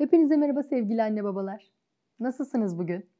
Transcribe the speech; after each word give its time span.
Hepinize 0.00 0.36
merhaba 0.36 0.62
sevgili 0.62 1.02
anne 1.02 1.24
babalar. 1.24 1.72
Nasılsınız 2.20 2.78
bugün? 2.78 3.10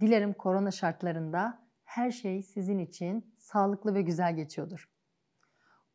Dilerim 0.00 0.32
korona 0.32 0.70
şartlarında 0.70 1.58
her 1.84 2.10
şey 2.10 2.42
sizin 2.42 2.78
için 2.78 3.34
sağlıklı 3.38 3.94
ve 3.94 4.02
güzel 4.02 4.36
geçiyordur. 4.36 4.90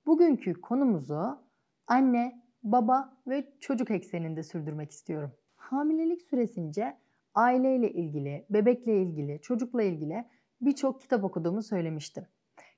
Bugünkü 0.05 0.62
konumuzu 0.62 1.39
anne, 1.88 2.44
baba 2.63 3.18
ve 3.28 3.54
çocuk 3.60 3.91
ekseninde 3.91 4.44
sürdürmek 4.44 4.91
istiyorum. 4.91 5.31
Hamilelik 5.55 6.22
süresince 6.22 6.97
aileyle 7.33 7.92
ilgili, 7.92 8.46
bebekle 8.49 9.01
ilgili, 9.01 9.42
çocukla 9.42 9.83
ilgili 9.83 10.26
birçok 10.62 11.01
kitap 11.01 11.24
okuduğumu 11.24 11.63
söylemiştim. 11.63 12.28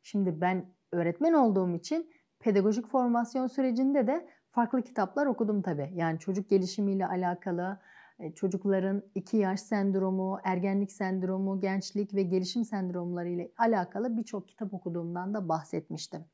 Şimdi 0.03 0.41
ben 0.41 0.65
öğretmen 0.91 1.33
olduğum 1.33 1.75
için 1.75 2.11
pedagojik 2.39 2.87
formasyon 2.87 3.47
sürecinde 3.47 4.07
de 4.07 4.27
farklı 4.51 4.81
kitaplar 4.81 5.25
okudum 5.25 5.61
tabii. 5.61 5.91
Yani 5.93 6.19
çocuk 6.19 6.49
gelişimiyle 6.49 7.07
alakalı, 7.07 7.79
e, 8.19 8.31
çocukların 8.31 9.03
iki 9.15 9.37
yaş 9.37 9.59
sendromu, 9.59 10.39
ergenlik 10.43 10.91
sendromu, 10.91 11.59
gençlik 11.59 12.13
ve 12.13 12.23
gelişim 12.23 12.65
sendromları 12.65 13.29
ile 13.29 13.51
alakalı 13.57 14.17
birçok 14.17 14.47
kitap 14.47 14.73
okuduğumdan 14.73 15.33
da 15.33 15.49
bahsetmiştim. 15.49 16.25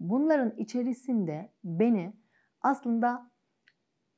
Bunların 0.00 0.56
içerisinde 0.56 1.52
beni 1.64 2.16
aslında 2.60 3.30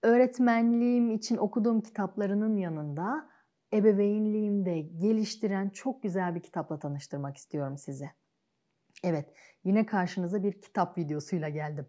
öğretmenliğim 0.03 1.11
için 1.11 1.37
okuduğum 1.37 1.81
kitaplarının 1.81 2.57
yanında 2.57 3.31
ebeveynliğimde 3.73 4.81
geliştiren 4.81 5.69
çok 5.71 6.03
güzel 6.03 6.35
bir 6.35 6.43
kitapla 6.43 6.79
tanıştırmak 6.79 7.37
istiyorum 7.37 7.79
size. 7.79 8.11
Evet, 9.05 9.35
yine 9.65 9.87
karşınıza 9.87 10.43
bir 10.43 10.61
kitap 10.61 10.99
videosuyla 10.99 11.49
geldim. 11.49 11.87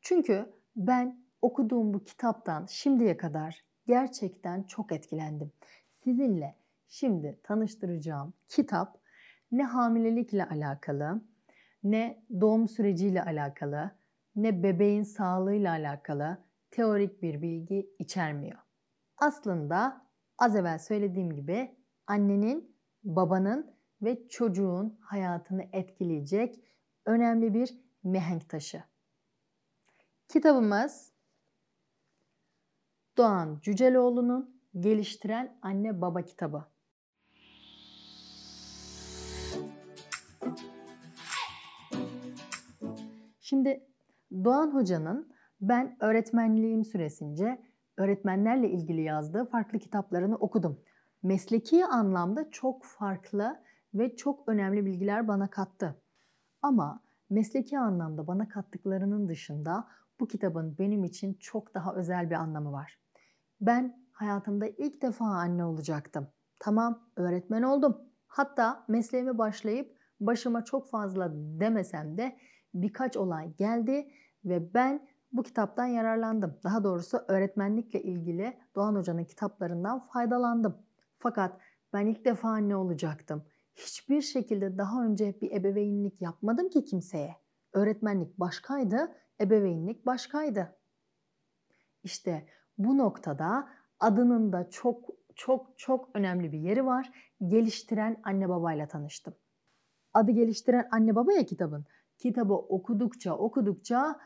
Çünkü 0.00 0.52
ben 0.76 1.24
okuduğum 1.42 1.94
bu 1.94 2.04
kitaptan 2.04 2.66
şimdiye 2.66 3.16
kadar 3.16 3.64
gerçekten 3.86 4.62
çok 4.62 4.92
etkilendim. 4.92 5.52
Sizinle 5.90 6.56
şimdi 6.88 7.40
tanıştıracağım 7.42 8.34
kitap 8.48 9.00
ne 9.52 9.64
hamilelikle 9.64 10.44
alakalı, 10.44 11.22
ne 11.82 12.24
doğum 12.40 12.68
süreciyle 12.68 13.22
alakalı, 13.22 13.90
ne 14.36 14.62
bebeğin 14.62 15.02
sağlığıyla 15.02 15.72
alakalı 15.72 16.44
teorik 16.70 17.22
bir 17.22 17.42
bilgi 17.42 17.90
içermiyor. 17.98 18.58
Aslında 19.16 20.06
az 20.38 20.56
evvel 20.56 20.78
söylediğim 20.78 21.32
gibi 21.32 21.76
annenin, 22.06 22.76
babanın 23.04 23.76
ve 24.02 24.28
çocuğun 24.28 24.98
hayatını 25.00 25.64
etkileyecek 25.72 26.64
önemli 27.06 27.54
bir 27.54 27.78
mihenk 28.02 28.48
taşı. 28.48 28.82
Kitabımız 30.28 31.12
Doğan 33.16 33.58
Cüceloğlu'nun 33.62 34.60
Geliştiren 34.80 35.58
Anne 35.62 36.00
Baba 36.00 36.22
kitabı. 36.22 36.64
Şimdi 43.40 43.86
Doğan 44.44 44.74
Hoca'nın 44.74 45.32
ben 45.60 45.96
öğretmenliğim 46.00 46.84
süresince 46.84 47.62
öğretmenlerle 47.96 48.70
ilgili 48.70 49.02
yazdığı 49.02 49.44
farklı 49.44 49.78
kitaplarını 49.78 50.36
okudum. 50.36 50.80
Mesleki 51.22 51.86
anlamda 51.86 52.50
çok 52.50 52.84
farklı 52.84 53.62
ve 53.94 54.16
çok 54.16 54.48
önemli 54.48 54.86
bilgiler 54.86 55.28
bana 55.28 55.50
kattı. 55.50 56.02
Ama 56.62 57.02
mesleki 57.30 57.78
anlamda 57.78 58.26
bana 58.26 58.48
kattıklarının 58.48 59.28
dışında 59.28 59.88
bu 60.20 60.28
kitabın 60.28 60.78
benim 60.78 61.04
için 61.04 61.34
çok 61.34 61.74
daha 61.74 61.94
özel 61.94 62.30
bir 62.30 62.34
anlamı 62.34 62.72
var. 62.72 62.98
Ben 63.60 64.06
hayatımda 64.12 64.66
ilk 64.66 65.02
defa 65.02 65.24
anne 65.24 65.64
olacaktım. 65.64 66.28
Tamam, 66.60 67.08
öğretmen 67.16 67.62
oldum. 67.62 68.00
Hatta 68.26 68.84
mesleğime 68.88 69.38
başlayıp 69.38 69.98
başıma 70.20 70.64
çok 70.64 70.90
fazla 70.90 71.30
demesem 71.34 72.18
de 72.18 72.36
birkaç 72.74 73.16
olay 73.16 73.54
geldi 73.54 74.10
ve 74.44 74.74
ben 74.74 75.08
bu 75.32 75.42
kitaptan 75.42 75.86
yararlandım. 75.86 76.58
Daha 76.64 76.84
doğrusu 76.84 77.18
öğretmenlikle 77.28 78.02
ilgili 78.02 78.58
Doğan 78.74 78.94
Hoca'nın 78.94 79.24
kitaplarından 79.24 80.06
faydalandım. 80.06 80.76
Fakat 81.18 81.60
ben 81.92 82.06
ilk 82.06 82.24
defa 82.24 82.48
anne 82.48 82.76
olacaktım. 82.76 83.44
Hiçbir 83.74 84.20
şekilde 84.20 84.78
daha 84.78 85.04
önce 85.04 85.40
bir 85.40 85.52
ebeveynlik 85.52 86.22
yapmadım 86.22 86.68
ki 86.68 86.84
kimseye. 86.84 87.36
Öğretmenlik 87.72 88.40
başkaydı, 88.40 89.12
ebeveynlik 89.40 90.06
başkaydı. 90.06 90.76
İşte 92.02 92.46
bu 92.78 92.98
noktada 92.98 93.68
adının 94.00 94.52
da 94.52 94.70
çok 94.70 95.10
çok 95.34 95.78
çok 95.78 96.10
önemli 96.14 96.52
bir 96.52 96.58
yeri 96.58 96.86
var. 96.86 97.12
Geliştiren 97.46 98.20
anne 98.24 98.48
babayla 98.48 98.88
tanıştım. 98.88 99.34
Adı 100.14 100.30
Geliştiren 100.30 100.88
Anne 100.92 101.16
Baba 101.16 101.32
ya 101.32 101.46
kitabın. 101.46 101.84
Kitabı 102.18 102.54
okudukça 102.54 103.36
okudukça 103.36 104.20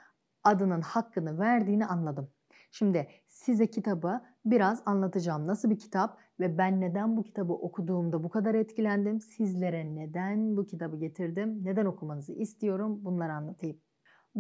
adının 0.45 0.81
hakkını 0.81 1.39
verdiğini 1.39 1.87
anladım. 1.87 2.31
Şimdi 2.71 3.09
size 3.27 3.67
kitabı 3.67 4.21
biraz 4.45 4.83
anlatacağım. 4.87 5.47
Nasıl 5.47 5.71
bir 5.71 5.79
kitap 5.79 6.19
ve 6.41 6.59
ben 6.59 6.81
neden 6.81 7.17
bu 7.17 7.23
kitabı 7.23 7.53
okuduğumda 7.53 8.25
bu 8.25 8.29
kadar 8.29 8.55
etkilendim? 8.55 9.21
Sizlere 9.21 9.95
neden 9.95 10.57
bu 10.57 10.67
kitabı 10.67 10.97
getirdim? 10.97 11.65
Neden 11.65 11.87
okumanızı 11.87 12.33
istiyorum? 12.33 13.05
Bunları 13.05 13.33
anlatayım. 13.33 13.81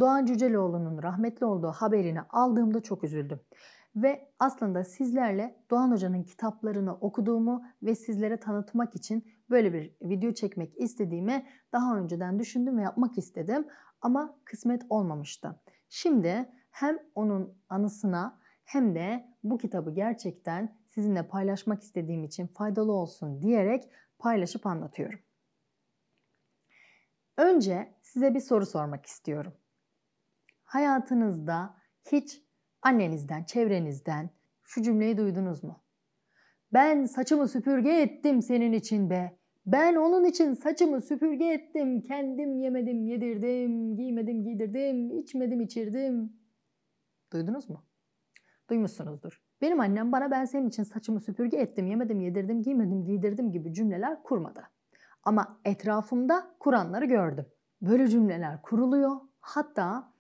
Doğan 0.01 0.27
Cüceloğlu'nun 0.27 1.03
rahmetli 1.03 1.47
olduğu 1.47 1.71
haberini 1.71 2.21
aldığımda 2.21 2.83
çok 2.83 3.05
üzüldüm. 3.05 3.41
Ve 3.97 4.33
aslında 4.39 4.85
sizlerle 4.85 5.65
Doğan 5.71 5.91
Hoca'nın 5.91 6.23
kitaplarını 6.23 6.95
okuduğumu 6.95 7.63
ve 7.83 7.95
sizlere 7.95 8.41
tanıtmak 8.41 8.95
için 8.95 9.25
böyle 9.51 9.73
bir 9.73 9.97
video 10.03 10.33
çekmek 10.33 10.81
istediğimi 10.81 11.47
daha 11.73 11.99
önceden 11.99 12.39
düşündüm 12.39 12.79
ve 12.79 12.83
yapmak 12.83 13.19
istedim. 13.19 13.67
Ama 14.01 14.39
kısmet 14.45 14.83
olmamıştı. 14.89 15.61
Şimdi 15.89 16.49
hem 16.71 16.99
onun 17.15 17.59
anısına 17.69 18.39
hem 18.65 18.95
de 18.95 19.29
bu 19.45 19.59
kitabı 19.59 19.95
gerçekten 19.95 20.79
sizinle 20.89 21.29
paylaşmak 21.29 21.83
istediğim 21.83 22.25
için 22.25 22.47
faydalı 22.47 22.93
olsun 22.93 23.43
diyerek 23.43 23.91
paylaşıp 24.19 24.67
anlatıyorum. 24.67 25.19
Önce 27.37 27.95
size 28.03 28.35
bir 28.35 28.41
soru 28.41 28.67
sormak 28.67 29.07
istiyorum. 29.07 29.53
Hayatınızda 30.69 31.75
hiç 32.12 32.43
annenizden, 32.83 33.45
çevrenizden 33.45 34.31
şu 34.62 34.83
cümleyi 34.83 35.17
duydunuz 35.17 35.65
mu? 35.65 35.83
Ben 36.73 37.05
saçımı 37.05 37.49
süpürge 37.49 38.01
ettim 38.01 38.43
senin 38.43 38.73
için 38.73 39.11
be. 39.11 39.39
Ben 39.67 39.95
onun 39.95 40.25
için 40.25 40.55
saçımı 40.55 41.01
süpürge 41.01 41.53
ettim. 41.53 42.03
Kendim 42.03 42.59
yemedim, 42.59 43.06
yedirdim, 43.06 43.97
giymedim, 43.97 44.43
giydirdim, 44.43 45.19
içmedim, 45.19 45.61
içirdim. 45.61 46.33
Duydunuz 47.33 47.71
mu? 47.71 47.85
Duymuşsunuzdur. 48.71 49.43
Benim 49.61 49.81
annem 49.81 50.12
bana 50.12 50.31
ben 50.31 50.45
senin 50.45 50.69
için 50.69 50.83
saçımı 50.83 51.21
süpürge 51.21 51.56
ettim, 51.56 51.87
yemedim, 51.87 52.21
yedirdim, 52.21 52.62
giymedim, 52.62 53.05
giydirdim 53.05 53.53
gibi 53.53 53.75
cümleler 53.75 54.23
kurmadı. 54.23 54.62
Ama 55.23 55.61
etrafımda 55.65 56.56
kuranları 56.61 57.05
gördüm. 57.05 57.47
Böyle 57.83 58.09
cümleler 58.09 58.62
kuruluyor. 58.62 59.17
Hatta 59.41 60.18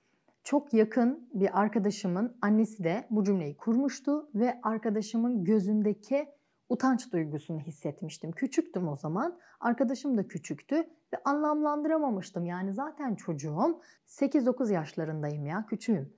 çok 0.48 0.74
yakın 0.74 1.28
bir 1.34 1.60
arkadaşımın 1.60 2.36
annesi 2.42 2.84
de 2.84 3.06
bu 3.10 3.24
cümleyi 3.24 3.56
kurmuştu 3.56 4.30
ve 4.34 4.60
arkadaşımın 4.62 5.44
gözündeki 5.44 6.28
utanç 6.68 7.12
duygusunu 7.12 7.60
hissetmiştim. 7.60 8.32
Küçüktüm 8.32 8.88
o 8.88 8.96
zaman. 8.96 9.38
Arkadaşım 9.60 10.18
da 10.18 10.28
küçüktü 10.28 10.76
ve 11.14 11.16
anlamlandıramamıştım. 11.24 12.46
Yani 12.46 12.72
zaten 12.72 13.14
çocuğum 13.14 13.80
8-9 14.06 14.72
yaşlarındayım 14.72 15.46
ya 15.46 15.66
küçüğüm. 15.66 16.12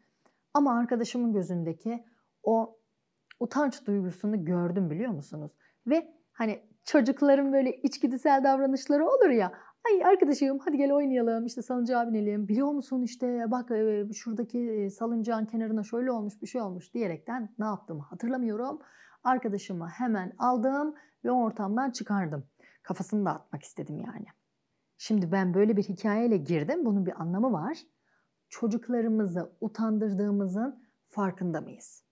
Ama 0.55 0.79
arkadaşımın 0.79 1.33
gözündeki 1.33 2.05
o 2.43 2.79
utanç 3.41 3.87
duygusunu 3.87 4.45
gördüm 4.45 4.91
biliyor 4.91 5.13
musunuz? 5.13 5.53
Ve 5.87 6.15
hani 6.33 6.63
çocukların 6.85 7.53
böyle 7.53 7.77
içgüdüsel 7.77 8.45
davranışları 8.45 9.07
olur 9.07 9.31
ya. 9.31 9.53
Ay 9.87 10.05
arkadaşım 10.05 10.59
hadi 10.59 10.77
gel 10.77 10.93
oynayalım 10.93 11.47
işte 11.47 11.63
salıncağa 11.63 12.09
binelim. 12.09 12.49
Biliyor 12.49 12.69
musun 12.69 13.03
işte 13.03 13.51
bak 13.51 13.69
şuradaki 14.15 14.89
salıncağın 14.91 15.45
kenarına 15.45 15.83
şöyle 15.83 16.13
olmuş 16.13 16.43
bir 16.43 16.47
şey 16.47 16.61
olmuş 16.61 16.95
diyerekten 16.95 17.55
ne 17.59 17.65
yaptım 17.65 18.01
hatırlamıyorum. 18.01 18.79
Arkadaşımı 19.25 19.89
hemen 19.89 20.33
aldım 20.39 20.95
ve 21.25 21.31
ortamdan 21.31 21.91
çıkardım. 21.91 22.47
Kafasını 22.83 23.27
dağıtmak 23.27 23.63
istedim 23.63 23.99
yani. 23.99 24.27
Şimdi 24.99 25.33
ben 25.33 25.55
böyle 25.55 25.77
bir 25.77 25.83
hikayeyle 25.83 26.37
girdim. 26.37 26.85
Bunun 26.85 27.07
bir 27.07 27.21
anlamı 27.23 27.53
var. 27.53 27.79
Çocuklarımızı 28.49 29.53
utandırdığımızın 29.61 30.85
farkında 31.09 31.61
mıyız? 31.61 32.05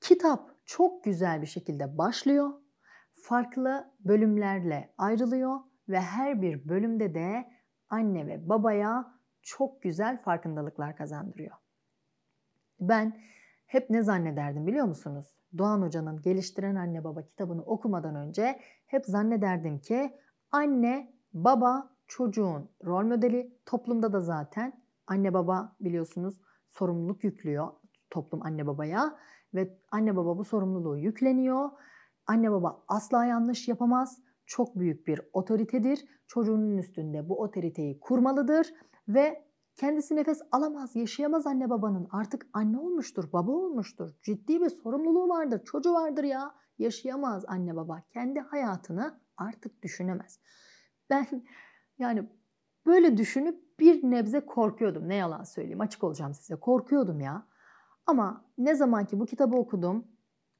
Kitap 0.00 0.50
çok 0.64 1.04
güzel 1.04 1.42
bir 1.42 1.46
şekilde 1.46 1.98
başlıyor. 1.98 2.50
Farklı 3.12 3.94
bölümlerle 4.00 4.94
ayrılıyor 4.98 5.69
ve 5.90 6.00
her 6.00 6.42
bir 6.42 6.68
bölümde 6.68 7.14
de 7.14 7.50
anne 7.88 8.26
ve 8.26 8.48
babaya 8.48 9.14
çok 9.42 9.82
güzel 9.82 10.22
farkındalıklar 10.22 10.96
kazandırıyor. 10.96 11.56
Ben 12.80 13.20
hep 13.66 13.90
ne 13.90 14.02
zannederdim 14.02 14.66
biliyor 14.66 14.86
musunuz? 14.86 15.36
Doğan 15.58 15.82
Hoca'nın 15.82 16.22
Geliştiren 16.22 16.74
Anne 16.74 17.04
Baba 17.04 17.22
kitabını 17.22 17.62
okumadan 17.62 18.14
önce 18.14 18.60
hep 18.86 19.06
zannederdim 19.06 19.78
ki 19.78 20.14
anne, 20.50 21.12
baba 21.32 21.90
çocuğun 22.06 22.70
rol 22.84 23.04
modeli. 23.04 23.58
Toplumda 23.66 24.12
da 24.12 24.20
zaten 24.20 24.82
anne 25.06 25.34
baba 25.34 25.76
biliyorsunuz 25.80 26.40
sorumluluk 26.68 27.24
yüklüyor 27.24 27.72
toplum 28.10 28.42
anne 28.42 28.66
babaya 28.66 29.18
ve 29.54 29.78
anne 29.90 30.16
baba 30.16 30.38
bu 30.38 30.44
sorumluluğu 30.44 30.98
yükleniyor. 30.98 31.70
Anne 32.26 32.52
baba 32.52 32.82
asla 32.88 33.24
yanlış 33.24 33.68
yapamaz. 33.68 34.18
Çok 34.50 34.78
büyük 34.78 35.06
bir 35.06 35.20
otoritedir. 35.32 36.04
Çocuğunun 36.26 36.78
üstünde 36.78 37.28
bu 37.28 37.40
otoriteyi 37.40 38.00
kurmalıdır 38.00 38.74
ve 39.08 39.44
kendisi 39.76 40.16
nefes 40.16 40.42
alamaz, 40.52 40.96
yaşayamaz 40.96 41.46
anne 41.46 41.70
babanın. 41.70 42.08
Artık 42.10 42.46
anne 42.52 42.78
olmuştur, 42.78 43.32
baba 43.32 43.52
olmuştur. 43.52 44.10
Ciddi 44.22 44.60
bir 44.60 44.68
sorumluluğu 44.68 45.28
vardır, 45.28 45.64
çocuğu 45.64 45.92
vardır 45.92 46.24
ya. 46.24 46.54
Yaşayamaz 46.78 47.44
anne 47.48 47.76
baba. 47.76 48.02
Kendi 48.12 48.40
hayatını 48.40 49.20
artık 49.36 49.82
düşünemez. 49.82 50.40
Ben 51.10 51.26
yani 51.98 52.28
böyle 52.86 53.16
düşünüp 53.16 53.78
bir 53.80 54.10
nebze 54.10 54.46
korkuyordum. 54.46 55.08
Ne 55.08 55.14
yalan 55.14 55.42
söyleyeyim, 55.42 55.80
açık 55.80 56.04
olacağım 56.04 56.34
size. 56.34 56.56
Korkuyordum 56.56 57.20
ya. 57.20 57.46
Ama 58.06 58.44
ne 58.58 58.74
zaman 58.74 59.04
ki 59.06 59.20
bu 59.20 59.26
kitabı 59.26 59.56
okudum, 59.56 60.06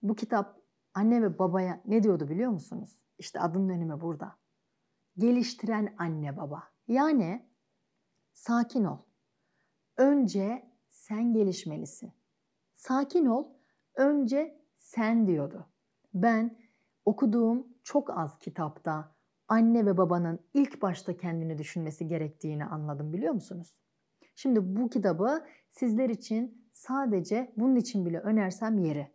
bu 0.02 0.14
kitap 0.14 0.60
anne 0.94 1.22
ve 1.22 1.38
babaya 1.38 1.80
ne 1.86 2.02
diyordu 2.02 2.28
biliyor 2.28 2.50
musunuz? 2.50 3.09
İşte 3.20 3.40
adının 3.40 3.68
önüme 3.68 4.00
burada. 4.00 4.36
Geliştiren 5.18 5.94
anne 5.98 6.36
baba. 6.36 6.62
Yani 6.88 7.48
sakin 8.32 8.84
ol. 8.84 8.98
Önce 9.96 10.72
sen 10.88 11.32
gelişmelisin. 11.32 12.12
Sakin 12.76 13.26
ol. 13.26 13.44
Önce 13.94 14.60
sen 14.78 15.26
diyordu. 15.26 15.66
Ben 16.14 16.58
okuduğum 17.04 17.66
çok 17.82 18.18
az 18.18 18.38
kitapta 18.38 19.16
anne 19.48 19.86
ve 19.86 19.96
babanın 19.96 20.40
ilk 20.54 20.82
başta 20.82 21.16
kendini 21.16 21.58
düşünmesi 21.58 22.08
gerektiğini 22.08 22.64
anladım 22.64 23.12
biliyor 23.12 23.34
musunuz? 23.34 23.78
Şimdi 24.34 24.76
bu 24.76 24.90
kitabı 24.90 25.46
sizler 25.70 26.08
için 26.08 26.68
sadece 26.72 27.52
bunun 27.56 27.76
için 27.76 28.06
bile 28.06 28.20
önersem 28.20 28.78
yeri. 28.78 29.10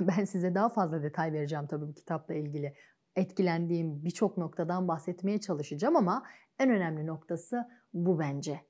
Ben 0.00 0.24
size 0.24 0.54
daha 0.54 0.68
fazla 0.68 1.02
detay 1.02 1.32
vereceğim 1.32 1.66
tabii 1.66 1.88
bu 1.88 1.94
kitapla 1.94 2.34
ilgili. 2.34 2.74
Etkilendiğim 3.16 4.04
birçok 4.04 4.36
noktadan 4.36 4.88
bahsetmeye 4.88 5.40
çalışacağım 5.40 5.96
ama 5.96 6.22
en 6.58 6.70
önemli 6.70 7.06
noktası 7.06 7.68
bu 7.94 8.18
bence. 8.18 8.60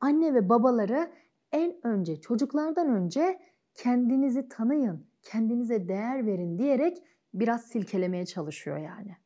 Anne 0.00 0.34
ve 0.34 0.48
babaları 0.48 1.12
en 1.52 1.86
önce 1.86 2.20
çocuklardan 2.20 2.88
önce 2.88 3.40
kendinizi 3.74 4.48
tanıyın, 4.48 5.06
kendinize 5.22 5.88
değer 5.88 6.26
verin 6.26 6.58
diyerek 6.58 6.98
biraz 7.34 7.62
silkelemeye 7.62 8.26
çalışıyor 8.26 8.78
yani. 8.78 9.16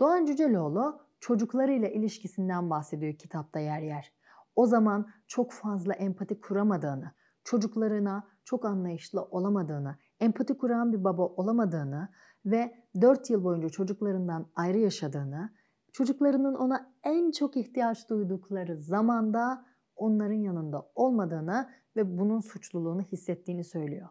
Doğan 0.00 0.24
Cüceloğlu 0.26 1.00
çocuklarıyla 1.20 1.88
ilişkisinden 1.88 2.70
bahsediyor 2.70 3.14
kitapta 3.14 3.60
yer 3.60 3.80
yer. 3.80 4.12
O 4.56 4.66
zaman 4.66 5.10
çok 5.26 5.52
fazla 5.52 5.92
empati 5.92 6.40
kuramadığını, 6.40 7.12
çocuklarına 7.44 8.28
çok 8.44 8.64
anlayışlı 8.64 9.22
olamadığını, 9.22 9.96
empati 10.20 10.56
kuran 10.56 10.92
bir 10.92 11.04
baba 11.04 11.22
olamadığını 11.22 12.08
ve 12.46 12.74
4 13.00 13.30
yıl 13.30 13.44
boyunca 13.44 13.68
çocuklarından 13.68 14.46
ayrı 14.54 14.78
yaşadığını, 14.78 15.50
çocuklarının 15.92 16.54
ona 16.54 16.92
en 17.04 17.30
çok 17.30 17.56
ihtiyaç 17.56 18.10
duydukları 18.10 18.76
zamanda 18.76 19.66
onların 19.96 20.34
yanında 20.34 20.90
olmadığını 20.94 21.70
ve 21.96 22.18
bunun 22.18 22.40
suçluluğunu 22.40 23.02
hissettiğini 23.02 23.64
söylüyor. 23.64 24.08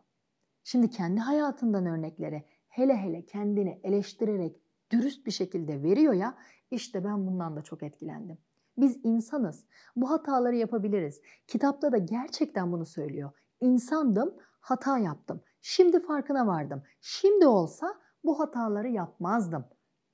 Şimdi 0.63 0.89
kendi 0.89 1.19
hayatından 1.19 1.85
örnekleri 1.85 2.45
hele 2.67 2.97
hele 2.97 3.25
kendini 3.25 3.79
eleştirerek 3.83 4.61
dürüst 4.91 5.25
bir 5.25 5.31
şekilde 5.31 5.83
veriyor 5.83 6.13
ya 6.13 6.37
işte 6.71 7.03
ben 7.03 7.27
bundan 7.27 7.55
da 7.55 7.61
çok 7.61 7.83
etkilendim. 7.83 8.37
Biz 8.77 8.99
insanız. 9.03 9.65
Bu 9.95 10.09
hataları 10.09 10.55
yapabiliriz. 10.55 11.21
Kitapta 11.47 11.91
da 11.91 11.97
gerçekten 11.97 12.71
bunu 12.71 12.85
söylüyor. 12.85 13.31
İnsandım, 13.61 14.35
hata 14.59 14.97
yaptım. 14.97 15.41
Şimdi 15.61 15.99
farkına 15.99 16.47
vardım. 16.47 16.83
Şimdi 17.01 17.47
olsa 17.47 17.95
bu 18.25 18.39
hataları 18.39 18.87
yapmazdım. 18.87 19.65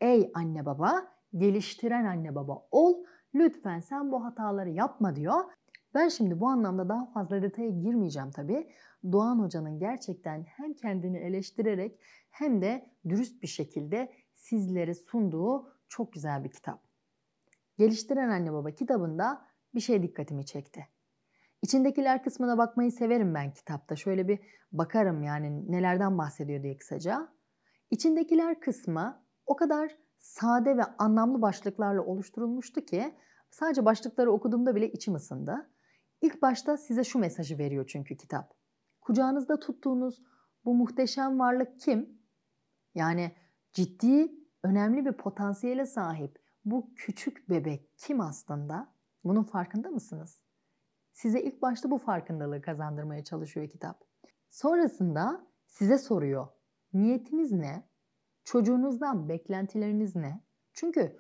Ey 0.01 0.31
anne 0.33 0.65
baba, 0.65 1.07
geliştiren 1.37 2.05
anne 2.05 2.35
baba 2.35 2.67
ol. 2.71 3.03
Lütfen 3.35 3.79
sen 3.79 4.11
bu 4.11 4.25
hataları 4.25 4.69
yapma 4.69 5.15
diyor. 5.15 5.43
Ben 5.93 6.07
şimdi 6.07 6.39
bu 6.39 6.47
anlamda 6.47 6.89
daha 6.89 7.05
fazla 7.05 7.41
detaya 7.41 7.69
girmeyeceğim 7.69 8.31
tabii. 8.31 8.71
Doğan 9.11 9.39
Hoca'nın 9.39 9.79
gerçekten 9.79 10.43
hem 10.43 10.73
kendini 10.73 11.17
eleştirerek 11.17 11.99
hem 12.29 12.61
de 12.61 12.89
dürüst 13.09 13.41
bir 13.43 13.47
şekilde 13.47 14.11
sizlere 14.33 14.93
sunduğu 14.93 15.69
çok 15.87 16.13
güzel 16.13 16.43
bir 16.43 16.51
kitap. 16.51 16.79
Geliştiren 17.77 18.29
Anne 18.29 18.53
Baba 18.53 18.71
kitabında 18.71 19.41
bir 19.75 19.79
şey 19.79 20.03
dikkatimi 20.03 20.45
çekti. 20.45 20.87
İçindekiler 21.61 22.23
kısmına 22.23 22.57
bakmayı 22.57 22.91
severim 22.91 23.33
ben 23.33 23.53
kitapta. 23.53 23.95
Şöyle 23.95 24.27
bir 24.27 24.39
bakarım 24.71 25.23
yani 25.23 25.71
nelerden 25.71 26.17
bahsediyor 26.17 26.63
diye 26.63 26.77
kısaca. 26.77 27.29
İçindekiler 27.91 28.59
kısmı 28.59 29.23
o 29.45 29.55
kadar 29.55 29.97
sade 30.19 30.77
ve 30.77 30.83
anlamlı 30.83 31.41
başlıklarla 31.41 32.01
oluşturulmuştu 32.01 32.85
ki 32.85 33.15
sadece 33.49 33.85
başlıkları 33.85 34.31
okuduğumda 34.31 34.75
bile 34.75 34.91
içim 34.91 35.15
ısındı. 35.15 35.69
İlk 36.21 36.41
başta 36.41 36.77
size 36.77 37.03
şu 37.03 37.19
mesajı 37.19 37.57
veriyor 37.57 37.85
çünkü 37.88 38.17
kitap. 38.17 38.53
Kucağınızda 39.01 39.59
tuttuğunuz 39.59 40.23
bu 40.65 40.73
muhteşem 40.73 41.39
varlık 41.39 41.79
kim? 41.79 42.21
Yani 42.95 43.31
ciddi, 43.73 44.31
önemli 44.63 45.05
bir 45.05 45.13
potansiyele 45.13 45.85
sahip 45.85 46.39
bu 46.65 46.93
küçük 46.95 47.49
bebek 47.49 47.97
kim 47.97 48.21
aslında? 48.21 48.93
Bunun 49.23 49.43
farkında 49.43 49.89
mısınız? 49.89 50.41
Size 51.13 51.41
ilk 51.41 51.61
başta 51.61 51.91
bu 51.91 51.97
farkındalığı 51.97 52.61
kazandırmaya 52.61 53.23
çalışıyor 53.23 53.69
kitap. 53.69 54.03
Sonrasında 54.49 55.47
size 55.65 55.97
soruyor. 55.97 56.47
Niyetiniz 56.93 57.51
ne? 57.51 57.89
Çocuğunuzdan 58.43 59.29
beklentileriniz 59.29 60.15
ne? 60.15 60.43
Çünkü 60.73 61.17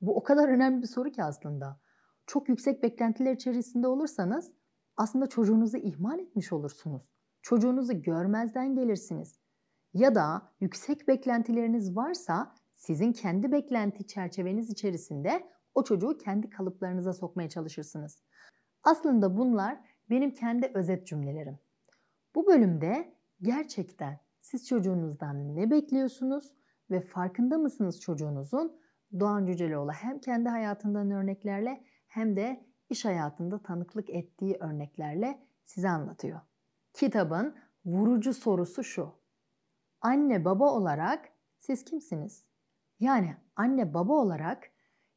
bu 0.00 0.16
o 0.16 0.22
kadar 0.22 0.48
önemli 0.48 0.82
bir 0.82 0.86
soru 0.86 1.10
ki 1.10 1.22
aslında. 1.22 1.80
Çok 2.26 2.48
yüksek 2.48 2.82
beklentiler 2.82 3.32
içerisinde 3.32 3.88
olursanız 3.88 4.52
aslında 4.96 5.26
çocuğunuzu 5.26 5.76
ihmal 5.76 6.18
etmiş 6.18 6.52
olursunuz. 6.52 7.02
Çocuğunuzu 7.42 8.02
görmezden 8.02 8.74
gelirsiniz. 8.74 9.38
Ya 9.94 10.14
da 10.14 10.52
yüksek 10.60 11.08
beklentileriniz 11.08 11.96
varsa 11.96 12.54
sizin 12.74 13.12
kendi 13.12 13.52
beklenti 13.52 14.06
çerçeveniz 14.06 14.70
içerisinde 14.70 15.50
o 15.74 15.84
çocuğu 15.84 16.18
kendi 16.18 16.50
kalıplarınıza 16.50 17.12
sokmaya 17.12 17.48
çalışırsınız. 17.48 18.22
Aslında 18.82 19.36
bunlar 19.36 19.80
benim 20.10 20.34
kendi 20.34 20.70
özet 20.74 21.06
cümlelerim. 21.06 21.58
Bu 22.34 22.46
bölümde 22.46 23.14
gerçekten 23.42 24.20
siz 24.50 24.66
çocuğunuzdan 24.66 25.56
ne 25.56 25.70
bekliyorsunuz 25.70 26.54
ve 26.90 27.00
farkında 27.00 27.58
mısınız 27.58 28.00
çocuğunuzun? 28.00 28.80
Doğan 29.20 29.46
Cüceloğlu 29.46 29.92
hem 29.92 30.18
kendi 30.18 30.48
hayatından 30.48 31.10
örneklerle 31.10 31.84
hem 32.06 32.36
de 32.36 32.66
iş 32.90 33.04
hayatında 33.04 33.62
tanıklık 33.62 34.10
ettiği 34.10 34.56
örneklerle 34.60 35.46
size 35.64 35.88
anlatıyor. 35.88 36.40
Kitabın 36.92 37.54
vurucu 37.84 38.34
sorusu 38.34 38.84
şu. 38.84 39.12
Anne 40.00 40.44
baba 40.44 40.72
olarak 40.72 41.28
siz 41.58 41.84
kimsiniz? 41.84 42.46
Yani 43.00 43.36
anne 43.56 43.94
baba 43.94 44.12
olarak 44.12 44.70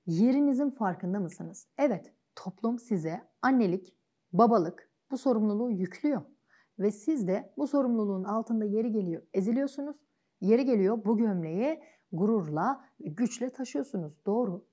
yerinizin 0.05 0.69
farkında 0.69 1.19
mısınız? 1.19 1.67
Evet, 1.77 2.13
toplum 2.35 2.79
size 2.79 3.21
annelik, 3.41 3.95
babalık 4.33 4.91
bu 5.11 5.17
sorumluluğu 5.17 5.71
yüklüyor. 5.71 6.21
Ve 6.79 6.91
siz 6.91 7.27
de 7.27 7.53
bu 7.57 7.67
sorumluluğun 7.67 8.23
altında 8.23 8.65
yeri 8.65 8.91
geliyor 8.91 9.21
eziliyorsunuz. 9.33 9.97
Yeri 10.41 10.65
geliyor 10.65 11.05
bu 11.05 11.17
gömleği 11.17 11.83
gururla, 12.11 12.85
güçle 12.99 13.49
taşıyorsunuz. 13.49 14.25
Doğru. 14.25 14.65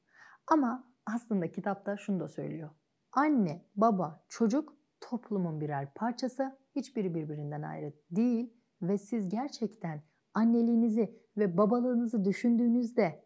Ama 0.47 0.93
aslında 1.07 1.53
kitapta 1.53 1.97
şunu 1.97 2.21
da 2.21 2.29
söylüyor. 2.29 2.71
Anne, 3.13 3.65
baba, 3.77 4.25
çocuk 4.29 4.77
toplumun 5.01 5.61
birer 5.61 5.95
parçası. 5.95 6.59
Hiçbiri 6.77 7.15
birbirinden 7.15 7.63
ayrı 7.63 7.93
değil 8.11 8.53
ve 8.83 8.99
siz 8.99 9.29
gerçekten 9.29 10.03
anneliğinizi 10.35 11.23
ve 11.37 11.57
babalığınızı 11.57 12.25
düşündüğünüzde 12.25 13.25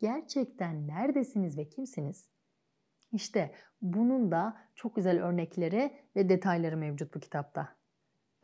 gerçekten 0.00 0.88
neredesiniz 0.88 1.58
ve 1.58 1.68
kimsiniz? 1.68 2.30
İşte 3.12 3.54
bunun 3.82 4.30
da 4.30 4.56
çok 4.74 4.96
güzel 4.96 5.24
örnekleri 5.24 5.92
ve 6.16 6.28
detayları 6.28 6.76
mevcut 6.76 7.14
bu 7.14 7.20
kitapta. 7.20 7.76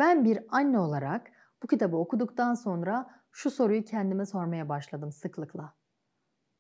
Ben 0.01 0.25
bir 0.25 0.39
anne 0.49 0.79
olarak 0.79 1.31
bu 1.63 1.67
kitabı 1.67 1.97
okuduktan 1.97 2.55
sonra 2.55 3.11
şu 3.33 3.51
soruyu 3.51 3.85
kendime 3.85 4.27
sormaya 4.27 4.69
başladım 4.69 5.13
sıklıkla. 5.13 5.75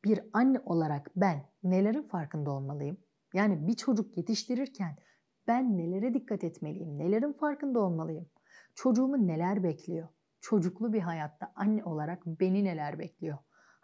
Bir 0.04 0.20
anne 0.32 0.60
olarak 0.64 1.10
ben 1.16 1.48
nelerin 1.62 2.02
farkında 2.02 2.50
olmalıyım? 2.50 2.96
Yani 3.34 3.66
bir 3.66 3.76
çocuk 3.76 4.16
yetiştirirken 4.16 4.96
ben 5.46 5.78
nelere 5.78 6.14
dikkat 6.14 6.44
etmeliyim? 6.44 6.98
Nelerin 6.98 7.32
farkında 7.32 7.80
olmalıyım? 7.80 8.28
Çocuğumu 8.74 9.26
neler 9.26 9.62
bekliyor? 9.62 10.08
Çocuklu 10.40 10.92
bir 10.92 11.00
hayatta 11.00 11.52
anne 11.56 11.84
olarak 11.84 12.26
beni 12.26 12.64
neler 12.64 12.98
bekliyor? 12.98 13.38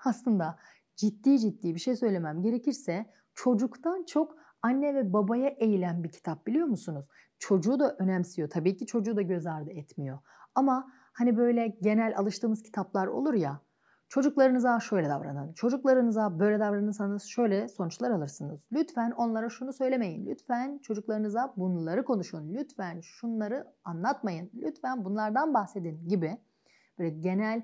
Aslında 0.04 0.58
ciddi 0.96 1.38
ciddi 1.38 1.74
bir 1.74 1.80
şey 1.80 1.96
söylemem 1.96 2.42
gerekirse 2.42 3.06
çocuktan 3.34 4.04
çok 4.04 4.36
anne 4.62 4.94
ve 4.94 5.12
babaya 5.12 5.48
eğilen 5.48 6.04
bir 6.04 6.08
kitap 6.08 6.46
biliyor 6.46 6.66
musunuz? 6.66 7.06
Çocuğu 7.38 7.80
da 7.80 7.96
önemsiyor. 7.98 8.50
Tabii 8.50 8.76
ki 8.76 8.86
çocuğu 8.86 9.16
da 9.16 9.22
göz 9.22 9.46
ardı 9.46 9.70
etmiyor. 9.70 10.18
Ama 10.54 10.92
hani 11.12 11.36
böyle 11.36 11.76
genel 11.82 12.18
alıştığımız 12.18 12.62
kitaplar 12.62 13.06
olur 13.06 13.34
ya. 13.34 13.60
Çocuklarınıza 14.08 14.80
şöyle 14.80 15.08
davranın. 15.08 15.52
Çocuklarınıza 15.52 16.38
böyle 16.38 16.60
davranırsanız 16.60 17.24
şöyle 17.24 17.68
sonuçlar 17.68 18.10
alırsınız. 18.10 18.66
Lütfen 18.72 19.10
onlara 19.10 19.48
şunu 19.48 19.72
söylemeyin. 19.72 20.26
Lütfen 20.26 20.78
çocuklarınıza 20.78 21.54
bunları 21.56 22.04
konuşun. 22.04 22.54
Lütfen 22.54 23.00
şunları 23.00 23.66
anlatmayın. 23.84 24.50
Lütfen 24.54 25.04
bunlardan 25.04 25.54
bahsedin 25.54 26.08
gibi. 26.08 26.38
Böyle 26.98 27.10
genel 27.10 27.62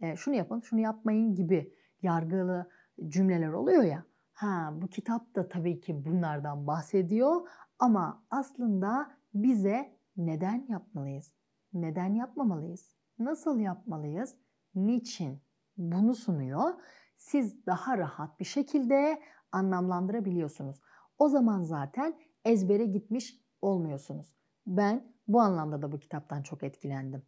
e, 0.00 0.16
şunu 0.16 0.34
yapın, 0.34 0.60
şunu 0.60 0.80
yapmayın 0.80 1.34
gibi 1.34 1.74
yargılı 2.02 2.68
cümleler 3.08 3.48
oluyor 3.48 3.82
ya. 3.82 4.04
Ha 4.34 4.74
bu 4.82 4.88
kitap 4.88 5.34
da 5.34 5.48
tabii 5.48 5.80
ki 5.80 6.04
bunlardan 6.04 6.66
bahsediyor 6.66 7.48
ama 7.78 8.24
aslında 8.30 9.10
bize 9.34 9.98
neden 10.16 10.66
yapmalıyız? 10.68 11.34
Neden 11.72 12.14
yapmamalıyız? 12.14 12.96
Nasıl 13.18 13.58
yapmalıyız? 13.58 14.36
Niçin? 14.74 15.42
Bunu 15.76 16.14
sunuyor. 16.14 16.74
Siz 17.16 17.66
daha 17.66 17.98
rahat 17.98 18.40
bir 18.40 18.44
şekilde 18.44 19.22
anlamlandırabiliyorsunuz. 19.52 20.80
O 21.18 21.28
zaman 21.28 21.62
zaten 21.62 22.18
ezbere 22.44 22.84
gitmiş 22.84 23.40
olmuyorsunuz. 23.62 24.34
Ben 24.66 25.14
bu 25.28 25.40
anlamda 25.40 25.82
da 25.82 25.92
bu 25.92 25.98
kitaptan 25.98 26.42
çok 26.42 26.62
etkilendim. 26.62 27.22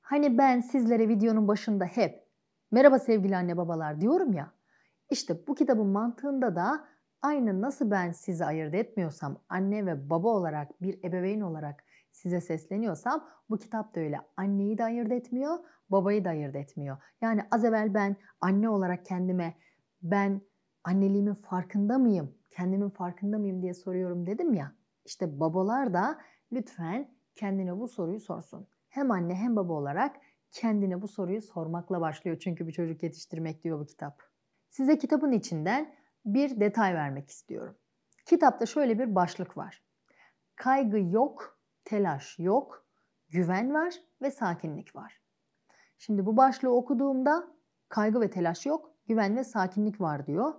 Hani 0.00 0.38
ben 0.38 0.60
sizlere 0.60 1.08
videonun 1.08 1.48
başında 1.48 1.84
hep 1.84 2.28
merhaba 2.70 2.98
sevgili 2.98 3.36
anne 3.36 3.56
babalar 3.56 4.00
diyorum 4.00 4.32
ya. 4.32 4.57
İşte 5.10 5.46
bu 5.46 5.54
kitabın 5.54 5.86
mantığında 5.86 6.56
da 6.56 6.84
aynı 7.22 7.60
nasıl 7.60 7.90
ben 7.90 8.12
sizi 8.12 8.44
ayırt 8.44 8.74
etmiyorsam 8.74 9.38
anne 9.48 9.86
ve 9.86 10.10
baba 10.10 10.28
olarak 10.28 10.82
bir 10.82 11.04
ebeveyn 11.04 11.40
olarak 11.40 11.84
size 12.12 12.40
sesleniyorsam 12.40 13.28
bu 13.50 13.58
kitap 13.58 13.94
da 13.94 14.00
öyle. 14.00 14.20
Anneyi 14.36 14.78
de 14.78 14.84
ayırt 14.84 15.12
etmiyor, 15.12 15.58
babayı 15.90 16.24
da 16.24 16.28
ayırt 16.28 16.56
etmiyor. 16.56 16.96
Yani 17.20 17.42
az 17.50 17.64
evvel 17.64 17.94
ben 17.94 18.16
anne 18.40 18.68
olarak 18.68 19.04
kendime 19.04 19.54
ben 20.02 20.40
anneliğimin 20.84 21.34
farkında 21.34 21.98
mıyım, 21.98 22.34
kendimin 22.50 22.90
farkında 22.90 23.38
mıyım 23.38 23.62
diye 23.62 23.74
soruyorum 23.74 24.26
dedim 24.26 24.54
ya. 24.54 24.72
İşte 25.04 25.40
babalar 25.40 25.94
da 25.94 26.18
lütfen 26.52 27.10
kendine 27.34 27.78
bu 27.78 27.88
soruyu 27.88 28.20
sorsun. 28.20 28.66
Hem 28.88 29.10
anne 29.10 29.34
hem 29.34 29.56
baba 29.56 29.72
olarak 29.72 30.16
kendine 30.52 31.02
bu 31.02 31.08
soruyu 31.08 31.42
sormakla 31.42 32.00
başlıyor. 32.00 32.38
Çünkü 32.40 32.66
bir 32.66 32.72
çocuk 32.72 33.02
yetiştirmek 33.02 33.64
diyor 33.64 33.80
bu 33.80 33.86
kitap. 33.86 34.22
Size 34.70 34.98
kitabın 34.98 35.32
içinden 35.32 35.94
bir 36.24 36.60
detay 36.60 36.94
vermek 36.94 37.28
istiyorum. 37.28 37.76
Kitapta 38.26 38.66
şöyle 38.66 38.98
bir 38.98 39.14
başlık 39.14 39.56
var. 39.56 39.82
Kaygı 40.56 40.98
yok, 40.98 41.58
telaş 41.84 42.38
yok, 42.38 42.86
güven 43.28 43.74
var 43.74 43.94
ve 44.22 44.30
sakinlik 44.30 44.96
var. 44.96 45.20
Şimdi 45.98 46.26
bu 46.26 46.36
başlığı 46.36 46.74
okuduğumda 46.76 47.48
kaygı 47.88 48.20
ve 48.20 48.30
telaş 48.30 48.66
yok, 48.66 48.94
güven 49.06 49.36
ve 49.36 49.44
sakinlik 49.44 50.00
var 50.00 50.26
diyor. 50.26 50.54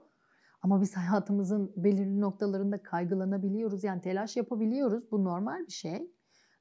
Ama 0.62 0.82
biz 0.82 0.98
hayatımızın 0.98 1.74
belirli 1.76 2.22
noktalarında 2.22 2.84
kaygılanabiliyoruz. 2.84 3.84
Yani 3.84 4.02
telaş 4.02 4.38
yapabiliyoruz. 4.38 5.12
Bu 5.12 5.24
normal 5.24 5.68
bir 5.68 5.72
şey. 5.72 6.12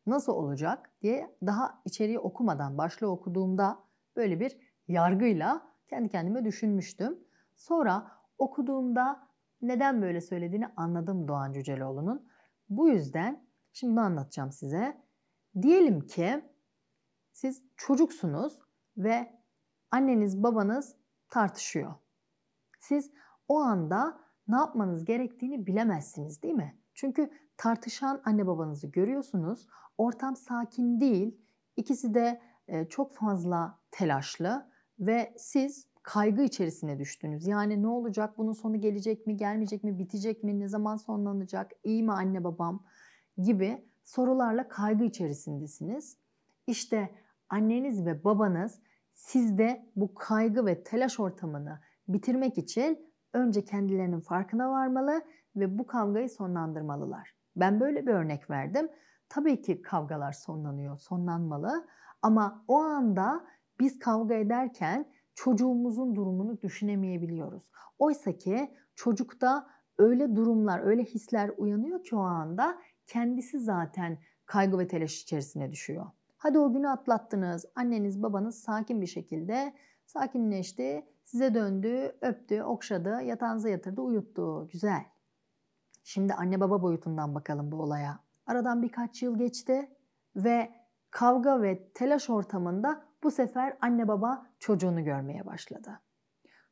Nasıl 0.06 0.32
olacak 0.32 0.90
diye 1.02 1.36
daha 1.46 1.82
içeriği 1.84 2.18
okumadan 2.18 2.78
başlığı 2.78 3.10
okuduğumda 3.10 3.78
böyle 4.16 4.40
bir 4.40 4.58
yargıyla 4.88 5.68
kendi 5.88 6.08
kendime 6.08 6.44
düşünmüştüm. 6.44 7.18
Sonra 7.58 8.12
okuduğumda 8.38 9.28
neden 9.62 10.02
böyle 10.02 10.20
söylediğini 10.20 10.66
anladım 10.76 11.28
Doğan 11.28 11.52
Cüceloğlu'nun. 11.52 12.28
Bu 12.68 12.88
yüzden 12.88 13.46
şimdi 13.72 14.00
anlatacağım 14.00 14.52
size. 14.52 15.02
Diyelim 15.62 16.00
ki 16.00 16.44
siz 17.32 17.62
çocuksunuz 17.76 18.62
ve 18.96 19.40
anneniz 19.90 20.42
babanız 20.42 20.96
tartışıyor. 21.28 21.94
Siz 22.80 23.12
o 23.48 23.58
anda 23.58 24.20
ne 24.48 24.56
yapmanız 24.56 25.04
gerektiğini 25.04 25.66
bilemezsiniz 25.66 26.42
değil 26.42 26.54
mi? 26.54 26.78
Çünkü 26.94 27.30
tartışan 27.56 28.20
anne 28.24 28.46
babanızı 28.46 28.86
görüyorsunuz. 28.86 29.66
Ortam 29.98 30.36
sakin 30.36 31.00
değil. 31.00 31.40
İkisi 31.76 32.14
de 32.14 32.42
çok 32.88 33.14
fazla 33.14 33.78
telaşlı 33.90 34.70
ve 34.98 35.34
siz 35.38 35.87
kaygı 36.08 36.42
içerisine 36.42 36.98
düştünüz. 36.98 37.46
Yani 37.46 37.82
ne 37.82 37.88
olacak, 37.88 38.38
bunun 38.38 38.52
sonu 38.52 38.80
gelecek 38.80 39.26
mi, 39.26 39.36
gelmeyecek 39.36 39.84
mi, 39.84 39.98
bitecek 39.98 40.44
mi, 40.44 40.60
ne 40.60 40.68
zaman 40.68 40.96
sonlanacak, 40.96 41.72
iyi 41.84 42.02
mi 42.02 42.12
anne 42.12 42.44
babam 42.44 42.84
gibi 43.38 43.84
sorularla 44.04 44.68
kaygı 44.68 45.04
içerisindesiniz. 45.04 46.18
İşte 46.66 47.10
anneniz 47.48 48.06
ve 48.06 48.24
babanız 48.24 48.78
sizde 49.14 49.86
bu 49.96 50.14
kaygı 50.14 50.66
ve 50.66 50.82
telaş 50.82 51.20
ortamını 51.20 51.80
bitirmek 52.08 52.58
için 52.58 53.12
önce 53.32 53.64
kendilerinin 53.64 54.20
farkına 54.20 54.70
varmalı 54.70 55.22
ve 55.56 55.78
bu 55.78 55.86
kavgayı 55.86 56.28
sonlandırmalılar. 56.28 57.34
Ben 57.56 57.80
böyle 57.80 58.06
bir 58.06 58.12
örnek 58.12 58.50
verdim. 58.50 58.88
Tabii 59.28 59.62
ki 59.62 59.82
kavgalar 59.82 60.32
sonlanıyor, 60.32 60.98
sonlanmalı 60.98 61.86
ama 62.22 62.64
o 62.68 62.76
anda 62.76 63.44
biz 63.80 63.98
kavga 63.98 64.34
ederken 64.34 65.06
çocuğumuzun 65.38 66.14
durumunu 66.14 66.62
düşünemeyebiliyoruz. 66.62 67.70
Oysa 67.98 68.32
ki 68.32 68.70
çocukta 68.94 69.66
öyle 69.98 70.36
durumlar, 70.36 70.80
öyle 70.80 71.04
hisler 71.04 71.50
uyanıyor 71.56 72.02
ki 72.02 72.16
o 72.16 72.20
anda 72.20 72.78
kendisi 73.06 73.60
zaten 73.60 74.18
kaygı 74.46 74.78
ve 74.78 74.86
telaş 74.86 75.22
içerisine 75.22 75.72
düşüyor. 75.72 76.06
Hadi 76.36 76.58
o 76.58 76.72
günü 76.72 76.88
atlattınız. 76.88 77.64
Anneniz, 77.74 78.22
babanız 78.22 78.58
sakin 78.58 79.00
bir 79.00 79.06
şekilde 79.06 79.74
sakinleşti. 80.06 81.06
Size 81.24 81.54
döndü, 81.54 82.16
öptü, 82.20 82.62
okşadı, 82.62 83.22
yatağınıza 83.22 83.68
yatırdı, 83.68 84.00
uyuttu. 84.00 84.68
Güzel. 84.68 85.04
Şimdi 86.04 86.34
anne 86.34 86.60
baba 86.60 86.82
boyutundan 86.82 87.34
bakalım 87.34 87.72
bu 87.72 87.82
olaya. 87.82 88.18
Aradan 88.46 88.82
birkaç 88.82 89.22
yıl 89.22 89.38
geçti 89.38 89.90
ve 90.36 90.70
kavga 91.10 91.62
ve 91.62 91.88
telaş 91.94 92.30
ortamında 92.30 93.04
bu 93.22 93.30
sefer 93.30 93.76
anne 93.80 94.08
baba 94.08 94.47
çocuğunu 94.58 95.04
görmeye 95.04 95.46
başladı. 95.46 96.00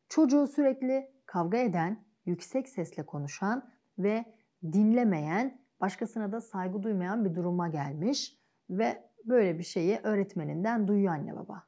Çocuğu 0.09 0.47
sürekli 0.47 1.11
kavga 1.26 1.59
eden, 1.59 2.05
yüksek 2.26 2.69
sesle 2.69 3.07
konuşan 3.07 3.73
ve 3.99 4.25
dinlemeyen, 4.62 5.61
başkasına 5.81 6.33
da 6.33 6.40
saygı 6.40 6.83
duymayan 6.83 7.25
bir 7.25 7.35
duruma 7.35 7.69
gelmiş 7.69 8.38
ve 8.71 9.11
böyle 9.25 9.59
bir 9.59 9.64
şeyi 9.64 9.99
öğretmeninden 10.02 10.88
duyuyor 10.88 11.12
anne 11.12 11.37
baba. 11.37 11.66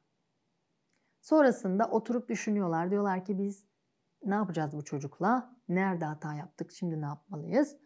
Sonrasında 1.21 1.89
oturup 1.89 2.29
düşünüyorlar. 2.29 2.91
Diyorlar 2.91 3.25
ki 3.25 3.37
biz 3.37 3.65
ne 4.25 4.35
yapacağız 4.35 4.73
bu 4.73 4.83
çocukla? 4.83 5.55
Nerede 5.69 6.05
hata 6.05 6.33
yaptık? 6.33 6.71
Şimdi 6.71 7.01
ne 7.01 7.05
yapmalıyız? 7.05 7.77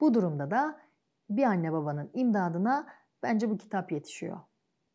Bu 0.00 0.14
durumda 0.14 0.50
da 0.50 0.80
bir 1.30 1.42
anne 1.42 1.72
babanın 1.72 2.10
imdadına 2.14 2.86
bence 3.22 3.50
bu 3.50 3.58
kitap 3.58 3.92
yetişiyor. 3.92 4.40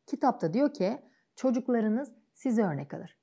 Kitapta 0.06 0.54
diyor 0.54 0.74
ki 0.74 1.02
çocuklarınız 1.36 2.12
size 2.42 2.64
örnek 2.64 2.94
alır. 2.94 3.18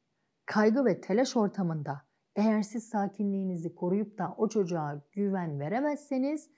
Kaygı 0.47 0.85
ve 0.85 1.01
telaş 1.01 1.37
ortamında 1.37 2.03
eğer 2.37 2.63
siz 2.63 2.89
sakinliğinizi 2.89 3.75
koruyup 3.75 4.19
da 4.19 4.35
o 4.37 4.49
çocuğa 4.49 5.03
güven 5.13 5.61
veremezseniz 5.61 6.51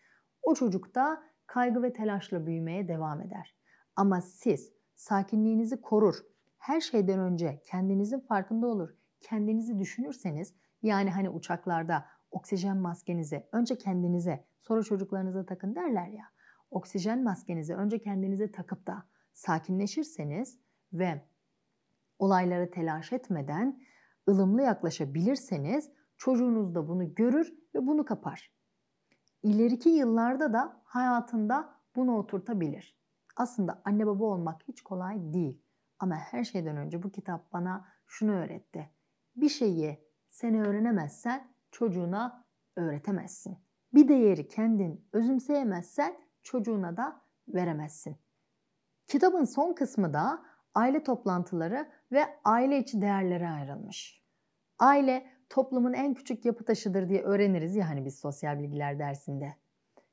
o 0.43 0.55
çocuk 0.55 0.95
da 0.95 1.23
kaygı 1.47 1.83
ve 1.83 1.93
telaşla 1.93 2.47
büyümeye 2.47 2.89
devam 2.89 3.21
eder. 3.21 3.57
Ama 3.97 4.21
siz 4.21 4.73
sakinliğinizi 4.95 5.81
korur, 5.81 6.15
her 6.59 6.81
şeyden 6.81 7.19
önce 7.19 7.63
kendinizin 7.65 8.21
farkında 8.21 8.67
olur, 8.67 8.91
kendinizi 9.21 9.79
düşünürseniz 9.79 10.55
yani 10.83 11.11
hani 11.11 11.31
uçaklarda 11.31 12.05
oksijen 12.31 12.77
maskenizi 12.77 13.49
önce 13.53 13.79
kendinize 13.79 14.45
sonra 14.61 14.83
çocuklarınıza 14.83 15.47
takın 15.47 15.75
derler 15.75 16.09
ya. 16.09 16.25
Oksijen 16.71 17.25
maskenizi 17.25 17.75
önce 17.75 17.99
kendinize 17.99 18.53
takıp 18.53 18.87
da 18.87 19.03
sakinleşirseniz 19.33 20.59
ve 20.93 21.30
olaylara 22.21 22.71
telaş 22.71 23.13
etmeden 23.13 23.81
ılımlı 24.29 24.63
yaklaşabilirseniz 24.63 25.91
çocuğunuz 26.17 26.75
da 26.75 26.89
bunu 26.89 27.15
görür 27.15 27.55
ve 27.75 27.87
bunu 27.87 28.05
kapar. 28.05 28.53
İleriki 29.43 29.89
yıllarda 29.89 30.53
da 30.53 30.83
hayatında 30.85 31.81
bunu 31.97 32.17
oturtabilir. 32.19 33.01
Aslında 33.37 33.83
anne 33.85 34.07
baba 34.07 34.25
olmak 34.25 34.63
hiç 34.69 34.83
kolay 34.83 35.33
değil. 35.33 35.63
Ama 35.99 36.15
her 36.15 36.45
şeyden 36.45 36.77
önce 36.77 37.03
bu 37.03 37.13
kitap 37.13 37.53
bana 37.53 37.89
şunu 38.07 38.33
öğretti. 38.33 38.91
Bir 39.37 39.49
şeyi 39.49 39.99
sen 40.29 40.55
öğrenemezsen 40.55 41.53
çocuğuna 41.71 42.45
öğretemezsin. 42.77 43.59
Bir 43.95 44.09
değeri 44.09 44.49
kendin 44.49 45.09
özümseyemezsen 45.13 46.17
çocuğuna 46.43 46.97
da 46.97 47.23
veremezsin. 47.49 48.17
Kitabın 49.07 49.45
son 49.45 49.73
kısmı 49.73 50.15
da 50.15 50.50
aile 50.75 51.03
toplantıları 51.03 51.91
ve 52.13 52.25
aile 52.45 52.79
içi 52.79 53.03
değerlere 53.03 53.49
ayrılmış. 53.49 54.23
Aile 54.79 55.27
toplumun 55.49 55.93
en 55.93 56.15
küçük 56.15 56.45
yapı 56.45 56.65
taşıdır 56.65 57.09
diye 57.09 57.23
öğreniriz 57.23 57.77
ya 57.77 57.89
hani 57.89 58.05
biz 58.05 58.19
sosyal 58.19 58.59
bilgiler 58.59 58.99
dersinde. 58.99 59.57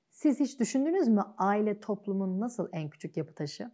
Siz 0.09 0.39
hiç 0.39 0.59
düşündünüz 0.59 1.07
mü 1.07 1.21
aile 1.37 1.79
toplumun 1.79 2.39
nasıl 2.39 2.69
en 2.71 2.89
küçük 2.89 3.17
yapı 3.17 3.35
taşı? 3.35 3.71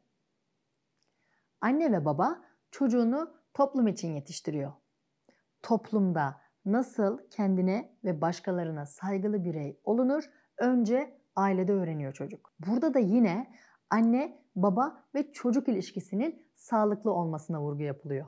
Anne 1.61 1.91
ve 1.91 2.05
baba 2.05 2.41
çocuğunu 2.71 3.33
toplum 3.53 3.87
için 3.87 4.15
yetiştiriyor. 4.15 4.73
Toplumda 5.61 6.41
nasıl 6.65 7.19
kendine 7.29 7.97
ve 8.03 8.21
başkalarına 8.21 8.85
saygılı 8.85 9.43
birey 9.43 9.79
olunur 9.83 10.23
önce 10.57 11.17
ailede 11.35 11.73
öğreniyor 11.73 12.13
çocuk. 12.13 12.53
Burada 12.67 12.93
da 12.93 12.99
yine 12.99 13.53
anne, 13.93 14.43
baba 14.55 15.05
ve 15.15 15.31
çocuk 15.31 15.67
ilişkisinin 15.67 16.45
sağlıklı 16.55 17.11
olmasına 17.11 17.61
vurgu 17.61 17.83
yapılıyor. 17.83 18.27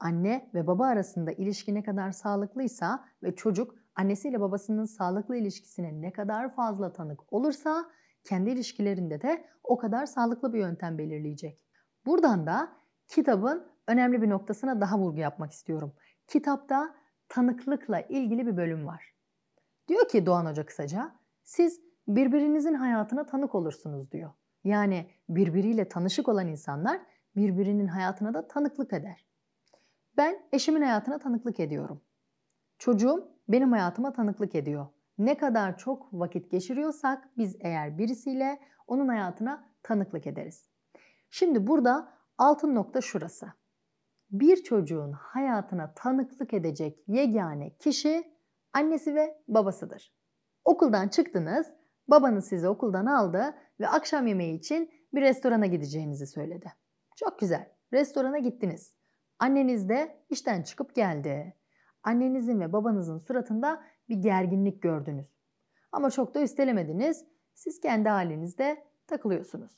Anne 0.00 0.50
ve 0.54 0.66
baba 0.66 0.86
arasında 0.86 1.32
ilişki 1.32 1.74
ne 1.74 1.82
kadar 1.82 2.10
sağlıklıysa 2.10 3.04
ve 3.22 3.36
çocuk 3.36 3.74
annesiyle 3.94 4.40
babasının 4.40 4.84
sağlıklı 4.84 5.36
ilişkisine 5.36 6.00
ne 6.00 6.12
kadar 6.12 6.54
fazla 6.54 6.92
tanık 6.92 7.32
olursa 7.32 7.90
kendi 8.24 8.50
ilişkilerinde 8.50 9.22
de 9.22 9.44
o 9.64 9.78
kadar 9.78 10.06
sağlıklı 10.06 10.52
bir 10.52 10.58
yöntem 10.58 10.98
belirleyecek. 10.98 11.60
Buradan 12.06 12.46
da 12.46 12.72
kitabın 13.08 13.66
önemli 13.88 14.22
bir 14.22 14.30
noktasına 14.30 14.80
daha 14.80 14.98
vurgu 14.98 15.20
yapmak 15.20 15.52
istiyorum. 15.52 15.92
Kitapta 16.26 16.94
tanıklıkla 17.28 18.00
ilgili 18.00 18.46
bir 18.46 18.56
bölüm 18.56 18.86
var. 18.86 19.14
Diyor 19.88 20.08
ki 20.08 20.26
Doğan 20.26 20.46
Hoca 20.46 20.66
kısaca, 20.66 21.12
siz 21.42 21.80
birbirinizin 22.08 22.74
hayatına 22.74 23.26
tanık 23.26 23.54
olursunuz 23.54 24.12
diyor. 24.12 24.30
Yani 24.64 25.10
birbiriyle 25.28 25.88
tanışık 25.88 26.28
olan 26.28 26.48
insanlar 26.48 27.00
birbirinin 27.36 27.86
hayatına 27.86 28.34
da 28.34 28.48
tanıklık 28.48 28.92
eder. 28.92 29.26
Ben 30.16 30.42
eşimin 30.52 30.82
hayatına 30.82 31.18
tanıklık 31.18 31.60
ediyorum. 31.60 32.02
Çocuğum 32.78 33.28
benim 33.48 33.72
hayatıma 33.72 34.12
tanıklık 34.12 34.54
ediyor. 34.54 34.86
Ne 35.18 35.36
kadar 35.36 35.78
çok 35.78 36.08
vakit 36.12 36.50
geçiriyorsak 36.50 37.38
biz 37.38 37.56
eğer 37.60 37.98
birisiyle 37.98 38.60
onun 38.86 39.08
hayatına 39.08 39.70
tanıklık 39.82 40.26
ederiz. 40.26 40.68
Şimdi 41.30 41.66
burada 41.66 42.12
altın 42.38 42.74
nokta 42.74 43.00
şurası. 43.00 43.52
Bir 44.30 44.56
çocuğun 44.56 45.12
hayatına 45.12 45.94
tanıklık 45.94 46.54
edecek 46.54 46.98
yegane 47.06 47.76
kişi 47.76 48.34
annesi 48.72 49.14
ve 49.14 49.42
babasıdır. 49.48 50.14
Okuldan 50.64 51.08
çıktınız, 51.08 51.72
babanız 52.08 52.48
sizi 52.48 52.68
okuldan 52.68 53.06
aldı 53.06 53.54
ve 53.80 53.88
akşam 53.88 54.26
yemeği 54.26 54.58
için 54.58 54.90
bir 55.14 55.20
restorana 55.20 55.66
gideceğinizi 55.66 56.26
söyledi. 56.26 56.72
Çok 57.16 57.38
güzel. 57.38 57.68
Restorana 57.92 58.38
gittiniz. 58.38 58.94
Anneniz 59.38 59.88
de 59.88 60.24
işten 60.30 60.62
çıkıp 60.62 60.94
geldi. 60.94 61.54
Annenizin 62.02 62.60
ve 62.60 62.72
babanızın 62.72 63.18
suratında 63.18 63.82
bir 64.08 64.16
gerginlik 64.16 64.82
gördünüz. 64.82 65.26
Ama 65.92 66.10
çok 66.10 66.34
da 66.34 66.42
üstelemediniz. 66.42 67.24
Siz 67.54 67.80
kendi 67.80 68.08
halinizde 68.08 68.84
takılıyorsunuz. 69.06 69.72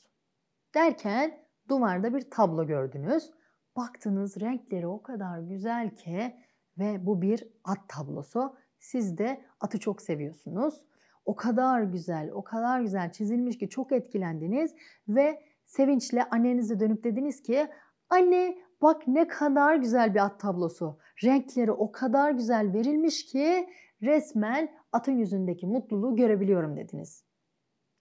Derken 0.75 1.37
duvarda 1.69 2.13
bir 2.13 2.29
tablo 2.29 2.67
gördünüz. 2.67 3.31
Baktınız 3.75 4.39
renkleri 4.39 4.87
o 4.87 5.03
kadar 5.03 5.39
güzel 5.39 5.95
ki 5.95 6.35
ve 6.77 7.05
bu 7.05 7.21
bir 7.21 7.47
at 7.63 7.79
tablosu. 7.87 8.55
Siz 8.79 9.17
de 9.17 9.45
atı 9.59 9.79
çok 9.79 10.01
seviyorsunuz. 10.01 10.85
O 11.27 11.35
kadar 11.35 11.81
güzel, 11.81 12.31
o 12.31 12.43
kadar 12.43 12.81
güzel 12.81 13.11
çizilmiş 13.11 13.57
ki 13.57 13.69
çok 13.69 13.91
etkilendiniz 13.91 14.75
ve 15.07 15.43
sevinçle 15.65 16.23
annenize 16.23 16.79
dönüp 16.79 17.03
dediniz 17.03 17.41
ki 17.41 17.67
anne 18.09 18.57
bak 18.81 19.07
ne 19.07 19.27
kadar 19.27 19.75
güzel 19.75 20.13
bir 20.13 20.25
at 20.25 20.39
tablosu. 20.39 20.99
Renkleri 21.23 21.71
o 21.71 21.91
kadar 21.91 22.31
güzel 22.31 22.73
verilmiş 22.73 23.25
ki 23.25 23.69
resmen 24.01 24.71
atın 24.91 25.11
yüzündeki 25.11 25.67
mutluluğu 25.67 26.15
görebiliyorum 26.15 26.77
dediniz. 26.77 27.25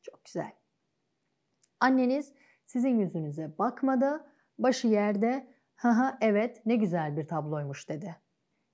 Çok 0.02 0.24
güzel. 0.24 0.52
Anneniz 1.80 2.32
sizin 2.66 2.98
yüzünüze 2.98 3.58
bakmadı, 3.58 4.24
başı 4.58 4.88
yerde, 4.88 5.46
haha 5.74 6.18
evet 6.20 6.66
ne 6.66 6.76
güzel 6.76 7.16
bir 7.16 7.28
tabloymuş 7.28 7.88
dedi. 7.88 8.16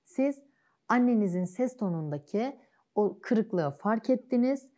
Siz 0.03 0.43
annenizin 0.87 1.45
ses 1.45 1.77
tonundaki 1.77 2.59
o 2.95 3.19
kırıklığı 3.21 3.77
fark 3.79 4.09
ettiniz 4.09 4.69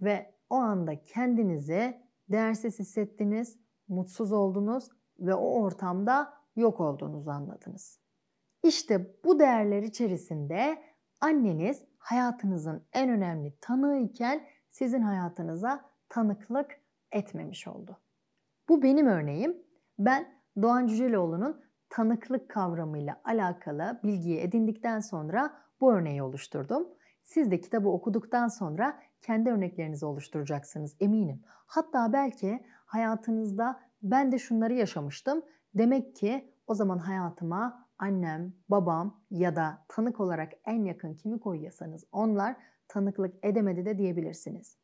ve 0.00 0.34
o 0.50 0.54
anda 0.54 1.02
kendinizi 1.02 2.02
değersiz 2.28 2.78
hissettiniz, 2.78 3.58
mutsuz 3.88 4.32
oldunuz 4.32 4.88
ve 5.20 5.34
o 5.34 5.60
ortamda 5.62 6.34
yok 6.56 6.80
olduğunuzu 6.80 7.30
anladınız. 7.30 8.00
İşte 8.62 9.16
bu 9.24 9.38
değerler 9.38 9.82
içerisinde 9.82 10.82
anneniz 11.20 11.84
hayatınızın 11.98 12.84
en 12.92 13.10
önemli 13.10 13.54
tanığı 13.60 13.98
iken 13.98 14.46
sizin 14.70 15.02
hayatınıza 15.02 15.84
tanıklık 16.08 16.80
etmemiş 17.12 17.68
oldu. 17.68 17.98
Bu 18.68 18.82
benim 18.82 19.06
örneğim. 19.06 19.56
Ben 19.98 20.42
Doğan 20.62 20.86
Cüceloğlu'nun 20.86 21.62
tanıklık 21.88 22.50
kavramıyla 22.50 23.20
alakalı 23.24 24.00
bilgiyi 24.04 24.38
edindikten 24.38 25.00
sonra 25.00 25.52
bu 25.80 25.92
örneği 25.92 26.22
oluşturdum. 26.22 26.88
Siz 27.22 27.50
de 27.50 27.60
kitabı 27.60 27.88
okuduktan 27.88 28.48
sonra 28.48 29.00
kendi 29.20 29.50
örneklerinizi 29.50 30.06
oluşturacaksınız 30.06 30.96
eminim. 31.00 31.42
Hatta 31.46 32.12
belki 32.12 32.64
hayatınızda 32.84 33.80
ben 34.02 34.32
de 34.32 34.38
şunları 34.38 34.74
yaşamıştım. 34.74 35.42
Demek 35.74 36.16
ki 36.16 36.54
o 36.66 36.74
zaman 36.74 36.98
hayatıma 36.98 37.88
annem, 37.98 38.52
babam 38.68 39.20
ya 39.30 39.56
da 39.56 39.84
tanık 39.88 40.20
olarak 40.20 40.52
en 40.64 40.84
yakın 40.84 41.14
kimi 41.14 41.40
koyuyorsanız 41.40 42.04
onlar 42.12 42.56
tanıklık 42.88 43.34
edemedi 43.42 43.84
de 43.84 43.98
diyebilirsiniz. 43.98 44.78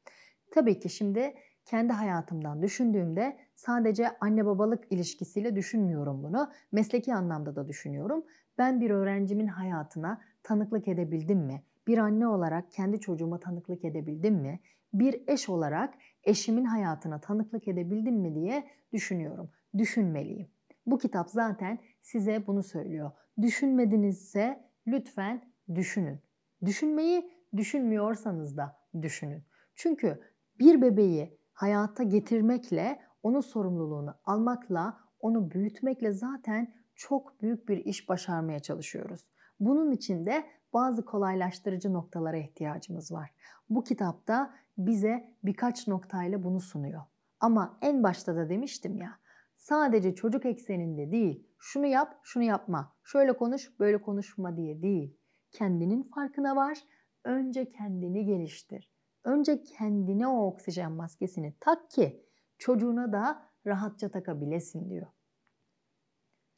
Tabii 0.51 0.79
ki 0.79 0.89
şimdi 0.89 1.35
kendi 1.65 1.93
hayatımdan 1.93 2.63
düşündüğümde 2.63 3.39
sadece 3.55 4.19
anne 4.21 4.47
babalık 4.47 4.93
ilişkisiyle 4.93 5.57
düşünmüyorum 5.57 6.23
bunu. 6.23 6.51
Mesleki 6.73 7.15
anlamda 7.15 7.57
da 7.57 7.69
düşünüyorum. 7.69 8.25
Ben 8.59 8.81
bir 8.81 8.91
öğrencimin 8.91 9.47
hayatına 9.47 10.21
tanıklık 10.43 10.89
edebildim 10.89 11.39
mi? 11.39 11.63
Bir 11.89 11.99
anne 11.99 12.27
olarak 12.27 12.73
kendi 12.73 13.01
çocuğuma 13.01 13.41
tanıklık 13.41 13.85
edebildim 13.85 14.35
mi? 14.35 14.61
Bir 14.93 15.23
eş 15.27 15.49
olarak 15.49 15.95
eşimin 16.25 16.65
hayatına 16.65 17.21
tanıklık 17.21 17.69
edebildim 17.69 18.15
mi 18.15 18.35
diye 18.35 18.69
düşünüyorum. 18.93 19.51
Düşünmeliyim. 19.79 20.49
Bu 20.87 20.99
kitap 20.99 21.31
zaten 21.31 21.79
size 22.03 22.47
bunu 22.47 22.63
söylüyor. 22.63 23.11
Düşünmedinizse 23.43 24.71
lütfen 24.87 25.53
düşünün. 25.75 26.21
Düşünmeyi 26.65 27.33
düşünmüyorsanız 27.57 28.57
da 28.57 28.77
düşünün. 29.03 29.43
Çünkü 29.75 30.21
bir 30.59 30.83
bebeği 30.83 31.39
hayata 31.53 32.03
getirmekle, 32.03 33.01
onun 33.23 33.41
sorumluluğunu 33.41 34.15
almakla, 34.25 35.01
onu 35.21 35.51
büyütmekle 35.51 36.13
zaten 36.13 36.75
çok 36.95 37.43
büyük 37.43 37.69
bir 37.69 37.77
iş 37.77 38.09
başarmaya 38.09 38.61
çalışıyoruz. 38.61 39.31
Bunun 39.61 39.93
için 39.93 40.27
de 40.27 40.45
bazı 40.73 41.05
kolaylaştırıcı 41.05 41.93
noktalara 41.93 42.37
ihtiyacımız 42.37 43.13
var. 43.13 43.31
Bu 43.71 43.85
kitapta 43.85 44.55
bize 44.79 45.35
birkaç 45.45 45.89
noktayla 45.89 46.45
bunu 46.45 46.61
sunuyor. 46.61 47.03
Ama 47.41 47.79
en 47.83 48.03
başta 48.03 48.37
da 48.37 48.49
demiştim 48.49 48.97
ya, 48.97 49.19
sadece 49.57 50.15
çocuk 50.15 50.47
ekseninde 50.47 51.13
değil, 51.13 51.47
şunu 51.59 51.87
yap, 51.87 52.21
şunu 52.23 52.43
yapma, 52.43 52.97
şöyle 53.05 53.33
konuş, 53.33 53.81
böyle 53.81 54.01
konuşma 54.01 54.57
diye 54.57 54.83
değil. 54.83 55.17
Kendinin 55.51 56.03
farkına 56.03 56.57
var, 56.57 56.79
önce 57.25 57.71
kendini 57.71 58.25
geliştir. 58.25 58.93
Önce 59.25 59.63
kendine 59.63 60.27
o 60.27 60.47
oksijen 60.47 60.93
maskesini 60.93 61.55
tak 61.61 61.91
ki 61.91 62.25
çocuğuna 62.59 63.13
da 63.13 63.49
rahatça 63.67 64.09
takabilesin 64.09 64.91
diyor. 64.91 65.07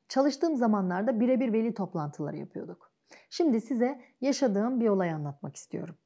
Çalıştığım 0.09 0.57
zamanlarda 0.57 1.21
birebir 1.21 1.53
veli 1.53 1.75
toplantıları 1.75 2.37
yapıyorduk. 2.37 2.90
Şimdi 3.31 3.61
size 3.61 4.01
yaşadığım 4.21 4.81
bir 4.81 4.89
olay 4.89 5.13
anlatmak 5.13 5.57
istiyorum. 5.57 5.97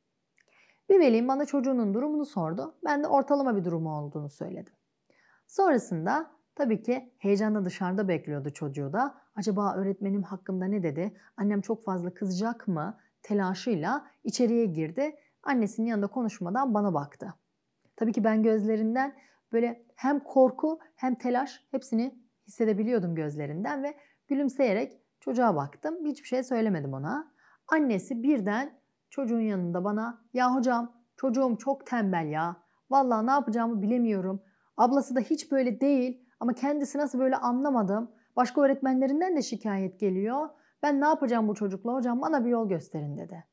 Bir 0.89 1.01
velim 1.01 1.29
bana 1.29 1.45
çocuğunun 1.45 1.95
durumunu 1.95 2.25
sordu. 2.25 2.75
Ben 2.85 3.03
de 3.03 3.09
ortalama 3.09 3.57
bir 3.57 3.65
durumu 3.65 3.99
olduğunu 3.99 4.31
söyledim. 4.31 4.73
Sonrasında 5.47 6.31
tabii 6.55 6.83
ki 6.83 7.13
heyecanla 7.19 7.65
dışarıda 7.65 8.09
bekliyordu 8.09 8.51
çocuğu 8.51 8.93
da. 8.93 9.15
Acaba 9.37 9.75
öğretmenim 9.75 10.23
hakkımda 10.23 10.65
ne 10.65 10.83
dedi? 10.83 11.17
Annem 11.37 11.61
çok 11.61 11.85
fazla 11.85 12.15
kızacak 12.15 12.69
mı? 12.69 12.99
Telaşıyla 13.23 14.07
içeriye 14.25 14.67
girdi. 14.67 15.17
Annesinin 15.43 15.87
yanında 15.87 16.07
konuşmadan 16.07 16.75
bana 16.75 16.95
baktı. 16.95 17.35
Tabii 17.97 18.13
ki 18.13 18.25
ben 18.25 18.43
gözlerinden 18.43 19.15
böyle 19.53 19.87
hem 19.97 20.21
korku 20.21 20.79
hem 20.95 21.15
telaş 21.15 21.65
hepsini 21.71 22.19
hissedebiliyordum 22.47 23.15
gözlerinden 23.15 23.83
ve 23.83 23.95
gülümseyerek 24.29 25.01
çocuğa 25.25 25.57
baktım. 25.57 25.95
Hiçbir 26.05 26.29
şey 26.29 26.43
söylemedim 26.43 26.95
ona. 26.95 27.33
Annesi 27.69 28.23
birden 28.23 28.79
çocuğun 29.11 29.41
yanında 29.41 29.85
bana 29.85 30.25
ya 30.35 30.55
hocam 30.55 30.93
çocuğum 31.17 31.57
çok 31.59 31.87
tembel 31.87 32.27
ya. 32.27 32.57
Vallahi 32.91 33.27
ne 33.27 33.31
yapacağımı 33.31 33.83
bilemiyorum. 33.83 34.43
Ablası 34.77 35.17
da 35.17 35.21
hiç 35.21 35.53
böyle 35.53 35.81
değil 35.81 36.21
Ama 36.41 36.53
kendisi 36.53 36.99
nasıl 36.99 37.19
böyle 37.19 37.37
anlamadım. 37.37 38.11
Başka 38.37 38.61
öğretmenlerinden 38.61 39.37
de 39.37 39.43
şikayet 39.43 40.01
geliyor. 40.01 40.49
Ben 40.83 41.01
ne 41.01 41.05
yapacağım 41.05 41.49
bu 41.49 41.55
çocukla 41.55 41.95
hocam 41.95 42.21
bana 42.21 42.45
bir 42.45 42.51
yol 42.51 42.69
gösterin 42.69 43.19
dedi. 43.19 43.45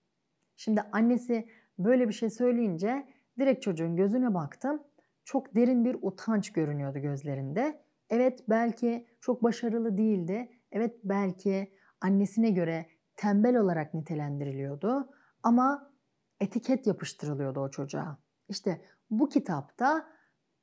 Şimdi 0.55 0.81
annesi 0.91 1.47
böyle 1.79 2.07
bir 2.07 2.13
şey 2.13 2.29
söyleyince 2.29 3.07
direkt 3.39 3.61
çocuğun 3.61 3.95
gözüne 3.95 4.33
baktım. 4.33 4.83
Çok 5.25 5.55
derin 5.55 5.85
bir 5.85 5.97
utanç 6.01 6.53
görünüyordu 6.53 6.99
gözlerinde. 6.99 7.81
Evet 8.09 8.43
belki 8.49 9.07
çok 9.21 9.43
başarılı 9.43 9.97
değildi. 9.97 10.49
Evet 10.71 10.99
belki 11.03 11.71
annesine 12.01 12.49
göre 12.49 12.85
tembel 13.15 13.57
olarak 13.57 13.93
nitelendiriliyordu 13.93 15.09
ama 15.43 15.91
etiket 16.39 16.87
yapıştırılıyordu 16.87 17.59
o 17.59 17.69
çocuğa. 17.69 18.17
İşte 18.49 18.81
bu 19.09 19.29
kitapta 19.29 20.07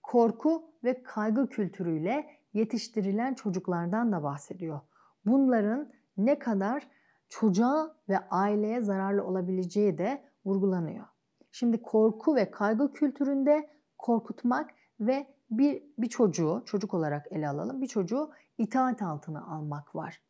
korku 0.02 0.72
ve 0.84 1.02
kaygı 1.02 1.48
kültürüyle 1.48 2.26
yetiştirilen 2.52 3.34
çocuklardan 3.34 4.12
da 4.12 4.22
bahsediyor. 4.22 4.80
Bunların 5.26 5.92
ne 6.16 6.38
kadar 6.38 6.88
çocuğa 7.28 7.96
ve 8.08 8.18
aileye 8.18 8.80
zararlı 8.80 9.24
olabileceği 9.24 9.98
de 9.98 10.24
vurgulanıyor. 10.44 11.06
Şimdi 11.52 11.82
korku 11.82 12.36
ve 12.36 12.50
kaygı 12.50 12.92
kültüründe 12.92 13.70
korkutmak 13.98 14.70
ve 15.00 15.26
bir, 15.50 15.82
bir 15.98 16.08
çocuğu, 16.08 16.62
çocuk 16.66 16.94
olarak 16.94 17.26
ele 17.30 17.48
alalım, 17.48 17.82
bir 17.82 17.86
çocuğu 17.86 18.30
itaat 18.58 19.02
altına 19.02 19.46
almak 19.46 19.94
var. 19.94 20.22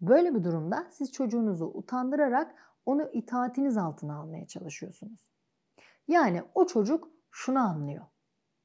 Böyle 0.00 0.34
bir 0.34 0.44
durumda 0.44 0.86
siz 0.90 1.12
çocuğunuzu 1.12 1.64
utandırarak 1.74 2.54
onu 2.86 3.10
itaatiniz 3.12 3.76
altına 3.76 4.16
almaya 4.16 4.46
çalışıyorsunuz. 4.46 5.30
Yani 6.08 6.42
o 6.54 6.66
çocuk 6.66 7.08
şunu 7.30 7.58
anlıyor. 7.58 8.04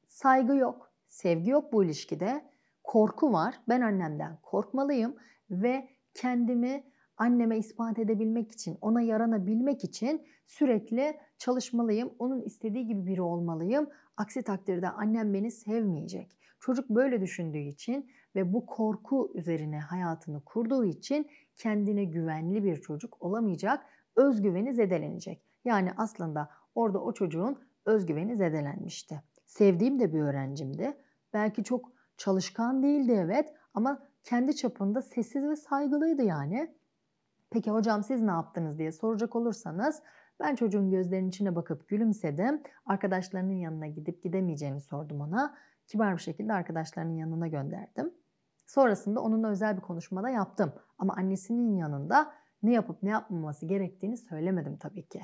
Saygı 0.07 0.55
yok, 0.55 0.91
sevgi 1.07 1.49
yok 1.49 1.73
bu 1.73 1.83
ilişkide. 1.83 2.45
Korku 2.83 3.33
var. 3.33 3.55
Ben 3.69 3.81
annemden 3.81 4.37
korkmalıyım 4.41 5.15
ve 5.49 5.89
kendimi 6.13 6.83
anneme 7.17 7.57
ispat 7.57 7.99
edebilmek 7.99 8.51
için, 8.51 8.77
ona 8.81 9.01
yaranabilmek 9.01 9.83
için 9.83 10.27
sürekli 10.47 11.17
çalışmalıyım. 11.37 12.13
Onun 12.19 12.41
istediği 12.41 12.87
gibi 12.87 13.05
biri 13.05 13.21
olmalıyım. 13.21 13.89
Aksi 14.17 14.43
takdirde 14.43 14.89
annem 14.89 15.33
beni 15.33 15.51
sevmeyecek. 15.51 16.37
Çocuk 16.59 16.89
böyle 16.89 17.21
düşündüğü 17.21 17.57
için 17.57 18.11
ve 18.35 18.53
bu 18.53 18.65
korku 18.65 19.31
üzerine 19.33 19.79
hayatını 19.79 20.43
kurduğu 20.43 20.85
için 20.85 21.27
kendine 21.55 22.03
güvenli 22.03 22.63
bir 22.63 22.81
çocuk 22.81 23.21
olamayacak, 23.21 23.85
özgüveni 24.15 24.73
zedelenecek. 24.73 25.43
Yani 25.65 25.91
aslında 25.97 26.49
orada 26.75 26.99
o 26.99 27.13
çocuğun 27.13 27.59
özgüveni 27.85 28.37
zedelenmişti. 28.37 29.23
Sevdiğim 29.45 29.99
de 29.99 30.13
bir 30.13 30.19
öğrencimdi. 30.19 30.97
Belki 31.33 31.63
çok 31.63 31.91
çalışkan 32.17 32.83
değildi 32.83 33.11
evet 33.11 33.53
ama 33.73 34.07
kendi 34.23 34.55
çapında 34.55 35.01
sessiz 35.01 35.43
ve 35.43 35.55
saygılıydı 35.55 36.23
yani. 36.23 36.75
Peki 37.49 37.71
hocam 37.71 38.03
siz 38.03 38.21
ne 38.21 38.31
yaptınız 38.31 38.77
diye 38.77 38.91
soracak 38.91 39.35
olursanız 39.35 40.01
ben 40.39 40.55
çocuğun 40.55 40.91
gözlerinin 40.91 41.29
içine 41.29 41.55
bakıp 41.55 41.87
gülümsedim. 41.87 42.63
Arkadaşlarının 42.85 43.53
yanına 43.53 43.87
gidip 43.87 44.23
gidemeyeceğini 44.23 44.81
sordum 44.81 45.21
ona. 45.21 45.57
Kibar 45.87 46.13
bir 46.13 46.21
şekilde 46.21 46.53
arkadaşlarının 46.53 47.15
yanına 47.15 47.47
gönderdim. 47.47 48.13
Sonrasında 48.65 49.21
onunla 49.21 49.49
özel 49.49 49.75
bir 49.77 49.81
konuşmada 49.81 50.29
yaptım. 50.29 50.73
Ama 50.97 51.13
annesinin 51.13 51.75
yanında 51.75 52.33
ne 52.63 52.73
yapıp 52.73 53.03
ne 53.03 53.09
yapmaması 53.09 53.65
gerektiğini 53.65 54.17
söylemedim 54.17 54.77
tabii 54.77 55.07
ki. 55.07 55.21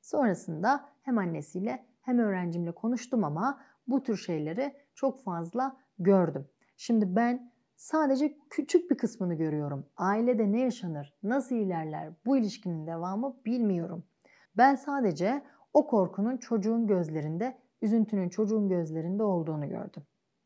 Sonrasında 0.00 0.88
hem 1.02 1.18
annesiyle 1.18 1.86
hem 2.00 2.18
öğrencimle 2.18 2.72
konuştum 2.72 3.24
ama 3.24 3.60
bu 3.86 4.02
tür 4.02 4.16
şeyleri 4.16 4.74
çok 4.94 5.24
fazla 5.24 5.76
gördüm. 5.98 6.48
Şimdi 6.76 7.16
ben 7.16 7.52
sadece 7.76 8.38
küçük 8.50 8.90
bir 8.90 8.96
kısmını 8.96 9.34
görüyorum. 9.34 9.86
Ailede 9.96 10.52
ne 10.52 10.60
yaşanır, 10.60 11.14
nasıl 11.22 11.56
ilerler 11.56 12.12
bu 12.26 12.36
ilişkinin 12.36 12.86
devamı 12.86 13.36
bilmiyorum. 13.44 14.04
Ben 14.56 14.74
sadece 14.74 15.42
o 15.72 15.86
korkunun 15.86 16.36
çocuğun 16.36 16.86
gözlerinde, 16.86 17.58
üzüntünün 17.82 18.28
çocuğun 18.28 18.68
gözlerinde 18.68 19.22
olduğunu 19.22 19.68
gördüm. 19.68 20.02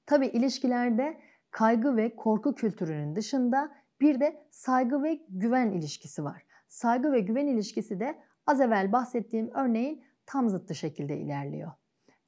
Tabi 0.07 0.27
ilişkilerde 0.27 1.21
kaygı 1.51 1.97
ve 1.97 2.17
korku 2.17 2.55
kültürünün 2.55 3.17
dışında 3.17 3.73
bir 4.01 4.21
de 4.21 4.47
saygı 4.51 5.03
ve 5.03 5.21
güven 5.29 5.71
ilişkisi 5.71 6.25
var. 6.25 6.47
Saygı 6.69 7.13
ve 7.13 7.21
güven 7.21 7.47
ilişkisi 7.47 8.01
de 8.01 8.19
az 8.47 8.61
evvel 8.61 8.93
bahsettiğim 8.93 9.51
örneğin 9.55 10.05
tam 10.27 10.49
zıttı 10.49 10.75
şekilde 10.75 11.17
ilerliyor. 11.17 11.73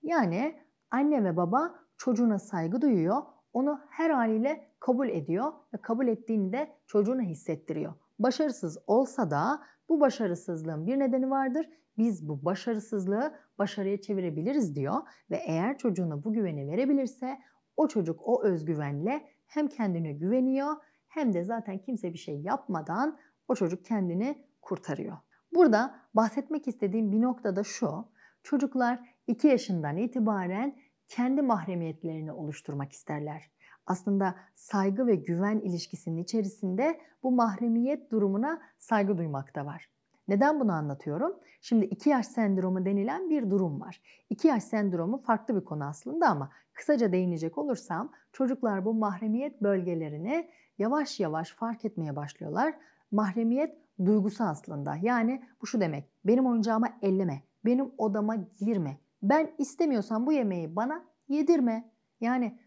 Yani 0.03 0.57
anne 0.91 1.25
ve 1.25 1.37
baba 1.37 1.75
çocuğuna 1.97 2.39
saygı 2.39 2.81
duyuyor, 2.83 3.23
onu 3.53 3.81
her 3.91 4.11
haliyle 4.11 4.71
kabul 4.81 5.09
ediyor 5.09 5.53
ve 5.75 5.79
kabul 5.79 6.09
ettiğini 6.09 6.53
de 6.53 6.71
çocuğuna 6.87 7.23
hissettiriyor. 7.23 7.95
Başarısız 8.19 8.79
olsa 8.87 9.31
da 9.31 9.63
bu 9.89 10.01
başarısızlığın 10.01 10.87
bir 10.87 10.99
nedeni 10.99 11.31
vardır. 11.31 11.69
Biz 12.01 12.29
bu 12.29 12.45
başarısızlığı 12.45 13.35
başarıya 13.59 14.01
çevirebiliriz 14.01 14.77
diyor 14.77 14.95
ve 15.31 15.37
eğer 15.37 15.79
çocuğuna 15.79 16.25
bu 16.25 16.33
güveni 16.33 16.69
verebilirse 16.69 17.39
o 17.77 17.89
çocuk 17.89 18.21
o 18.29 18.43
özgüvenle 18.45 19.27
hem 19.47 19.69
kendine 19.69 20.13
güveniyor 20.13 20.77
hem 21.09 21.33
de 21.33 21.45
zaten 21.45 21.79
kimse 21.79 22.13
bir 22.13 22.19
şey 22.19 22.41
yapmadan 22.41 23.19
o 23.49 23.55
çocuk 23.55 23.85
kendini 23.85 24.45
kurtarıyor. 24.63 25.17
Burada 25.55 25.95
bahsetmek 26.15 26.69
istediğim 26.69 27.13
bir 27.13 27.23
nokta 27.23 27.57
da 27.57 27.65
şu. 27.65 28.09
Çocuklar 28.43 28.99
2 29.27 29.49
yaşından 29.49 29.97
itibaren 29.97 30.77
kendi 31.09 31.43
mahremiyetlerini 31.43 32.33
oluşturmak 32.33 32.93
isterler. 32.93 33.51
Aslında 33.87 34.35
saygı 34.55 35.07
ve 35.07 35.15
güven 35.15 35.59
ilişkisinin 35.59 36.23
içerisinde 36.23 37.01
bu 37.23 37.33
mahremiyet 37.33 38.11
durumuna 38.11 38.63
saygı 38.79 39.19
duymak 39.19 39.55
da 39.55 39.67
var. 39.67 39.91
Neden 40.31 40.61
bunu 40.61 40.73
anlatıyorum? 40.73 41.37
Şimdi 41.61 41.85
2 41.85 42.11
yaş 42.11 42.27
sendromu 42.27 42.85
denilen 42.85 43.31
bir 43.31 43.51
durum 43.51 43.81
var. 43.81 44.03
2 44.31 44.49
yaş 44.49 44.65
sendromu 44.65 45.23
farklı 45.23 45.57
bir 45.57 45.65
konu 45.65 45.85
aslında 45.85 46.29
ama 46.29 46.51
kısaca 46.73 47.13
değinecek 47.13 47.59
olursam 47.59 48.13
çocuklar 48.33 48.85
bu 48.85 48.95
mahremiyet 48.95 49.63
bölgelerini 49.63 50.51
yavaş 50.79 51.21
yavaş 51.21 51.53
fark 51.53 51.85
etmeye 51.85 52.17
başlıyorlar. 52.17 52.75
Mahremiyet 53.11 53.79
duygusu 54.05 54.45
aslında. 54.45 54.97
Yani 55.03 55.43
bu 55.63 55.67
şu 55.67 55.81
demek. 55.81 56.05
Benim 56.25 56.47
oyuncağıma 56.47 56.89
elleme. 57.03 57.43
Benim 57.65 57.93
odama 57.99 58.37
girme. 58.37 58.99
Ben 59.23 59.51
istemiyorsam 59.59 60.27
bu 60.27 60.33
yemeği 60.33 60.77
bana 60.77 61.05
yedirme. 61.29 61.93
Yani 62.21 62.59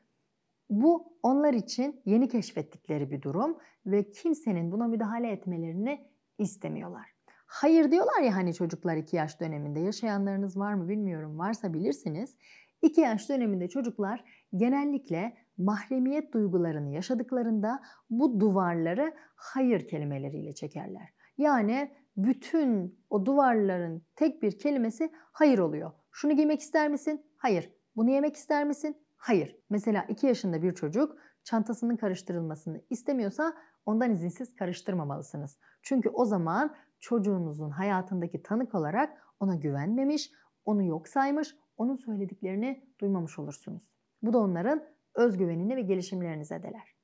bu 0.70 1.18
onlar 1.24 1.54
için 1.54 2.02
yeni 2.06 2.28
keşfettikleri 2.28 3.12
bir 3.12 3.22
durum 3.22 3.58
ve 3.86 4.12
kimsenin 4.12 4.72
buna 4.72 4.88
müdahale 4.88 5.32
etmelerini 5.32 6.08
istemiyorlar. 6.38 7.13
Hayır 7.54 7.92
diyorlar 7.92 8.22
ya 8.22 8.36
hani 8.36 8.54
çocuklar 8.54 8.98
2 8.98 9.16
yaş 9.16 9.40
döneminde 9.40 9.80
yaşayanlarınız 9.80 10.58
var 10.58 10.74
mı 10.74 10.90
bilmiyorum 10.90 11.40
varsa 11.40 11.74
bilirsiniz. 11.74 12.38
2 12.82 13.02
yaş 13.02 13.30
döneminde 13.30 13.68
çocuklar 13.68 14.24
genellikle 14.56 15.38
mahremiyet 15.58 16.34
duygularını 16.34 16.90
yaşadıklarında 16.90 17.82
bu 18.10 18.40
duvarları 18.40 19.14
hayır 19.36 19.88
kelimeleriyle 19.88 20.54
çekerler. 20.54 21.14
Yani 21.38 21.92
bütün 22.18 23.00
o 23.10 23.26
duvarların 23.26 24.04
tek 24.16 24.44
bir 24.44 24.60
kelimesi 24.60 25.12
hayır 25.14 25.60
oluyor. 25.60 25.92
Şunu 26.12 26.36
giymek 26.36 26.60
ister 26.62 26.90
misin? 26.90 27.26
Hayır. 27.38 27.74
Bunu 27.96 28.10
yemek 28.10 28.36
ister 28.36 28.66
misin? 28.66 28.98
Hayır. 29.18 29.58
Mesela 29.70 30.06
2 30.10 30.28
yaşında 30.28 30.62
bir 30.62 30.76
çocuk 30.76 31.18
çantasının 31.44 31.96
karıştırılmasını 31.96 32.82
istemiyorsa 32.90 33.54
ondan 33.86 34.12
izinsiz 34.12 34.56
karıştırmamalısınız. 34.56 35.60
Çünkü 35.82 36.10
o 36.10 36.26
zaman 36.26 36.76
çocuğunuzun 37.04 37.70
hayatındaki 37.70 38.44
tanık 38.44 38.76
olarak 38.76 39.18
ona 39.40 39.56
güvenmemiş, 39.56 40.32
onu 40.66 40.84
yok 40.84 41.08
saymış, 41.08 41.56
onun 41.78 41.96
söylediklerini 41.96 42.86
duymamış 43.00 43.40
olursunuz. 43.40 43.90
Bu 44.22 44.34
da 44.34 44.38
onların 44.38 44.84
özgüvenini 45.16 45.76
ve 45.76 45.82
gelişimlerini 45.82 46.46
zedeler. 46.46 46.96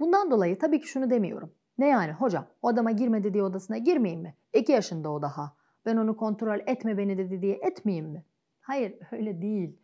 Bundan 0.00 0.30
dolayı 0.30 0.58
tabii 0.58 0.80
ki 0.80 0.86
şunu 0.86 1.10
demiyorum. 1.10 1.54
Ne 1.78 1.88
yani 1.88 2.12
hocam 2.12 2.46
o 2.62 2.68
adama 2.68 2.90
girmedi 2.90 3.34
diye 3.34 3.42
odasına 3.42 3.78
girmeyeyim 3.78 4.22
mi? 4.22 4.36
2 4.54 4.72
yaşında 4.72 5.10
o 5.10 5.22
daha. 5.22 5.56
Ben 5.86 5.96
onu 5.96 6.16
kontrol 6.16 6.60
etme 6.66 6.98
beni 6.98 7.18
dedi 7.18 7.42
diye 7.42 7.54
etmeyeyim 7.54 8.10
mi? 8.10 8.24
Hayır 8.60 8.98
öyle 9.12 9.42
değil. 9.42 9.78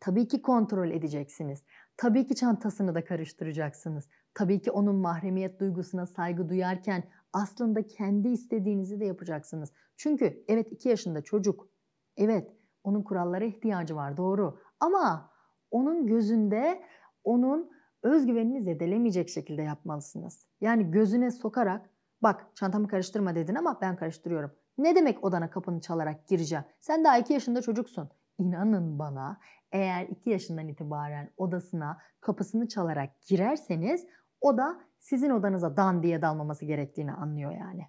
Tabii 0.00 0.28
ki 0.28 0.42
kontrol 0.42 0.90
edeceksiniz. 0.90 1.64
Tabii 1.96 2.26
ki 2.26 2.34
çantasını 2.34 2.94
da 2.94 3.04
karıştıracaksınız. 3.04 4.08
Tabii 4.34 4.62
ki 4.62 4.70
onun 4.70 4.96
mahremiyet 4.96 5.60
duygusuna 5.60 6.06
saygı 6.06 6.48
duyarken 6.48 7.04
aslında 7.34 7.86
kendi 7.86 8.28
istediğinizi 8.28 9.00
de 9.00 9.04
yapacaksınız. 9.04 9.72
Çünkü 9.96 10.44
evet 10.48 10.72
2 10.72 10.88
yaşında 10.88 11.22
çocuk. 11.22 11.68
Evet 12.16 12.52
onun 12.84 13.02
kurallara 13.02 13.44
ihtiyacı 13.44 13.96
var 13.96 14.16
doğru. 14.16 14.58
Ama 14.80 15.30
onun 15.70 16.06
gözünde 16.06 16.82
onun 17.24 17.70
özgüvenini 18.02 18.62
zedelemeyecek 18.62 19.28
şekilde 19.28 19.62
yapmalısınız. 19.62 20.46
Yani 20.60 20.90
gözüne 20.90 21.30
sokarak 21.30 21.90
bak 22.22 22.46
çantamı 22.54 22.88
karıştırma 22.88 23.34
dedin 23.34 23.54
ama 23.54 23.78
ben 23.80 23.96
karıştırıyorum. 23.96 24.50
Ne 24.78 24.96
demek 24.96 25.24
odana 25.24 25.50
kapını 25.50 25.80
çalarak 25.80 26.28
gireceğim? 26.28 26.64
Sen 26.80 27.04
daha 27.04 27.18
2 27.18 27.32
yaşında 27.32 27.62
çocuksun. 27.62 28.08
İnanın 28.38 28.98
bana 28.98 29.38
eğer 29.72 30.06
2 30.08 30.30
yaşından 30.30 30.68
itibaren 30.68 31.30
odasına 31.36 31.98
kapısını 32.20 32.68
çalarak 32.68 33.22
girerseniz 33.28 34.06
o 34.40 34.56
da 34.56 34.80
sizin 35.04 35.30
odanıza 35.30 35.76
dan 35.76 36.02
diye 36.02 36.22
dalmaması 36.22 36.64
gerektiğini 36.64 37.12
anlıyor 37.12 37.52
yani. 37.52 37.88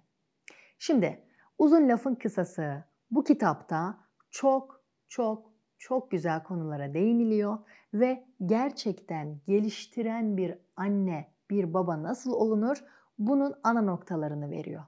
Şimdi 0.78 1.22
uzun 1.58 1.88
lafın 1.88 2.14
kısası 2.14 2.84
bu 3.10 3.24
kitapta 3.24 3.98
çok 4.30 4.84
çok 5.08 5.52
çok 5.78 6.10
güzel 6.10 6.42
konulara 6.42 6.94
değiniliyor 6.94 7.58
ve 7.94 8.26
gerçekten 8.46 9.40
geliştiren 9.46 10.36
bir 10.36 10.58
anne, 10.76 11.32
bir 11.50 11.74
baba 11.74 12.02
nasıl 12.02 12.32
olunur 12.32 12.84
bunun 13.18 13.54
ana 13.62 13.82
noktalarını 13.82 14.50
veriyor. 14.50 14.84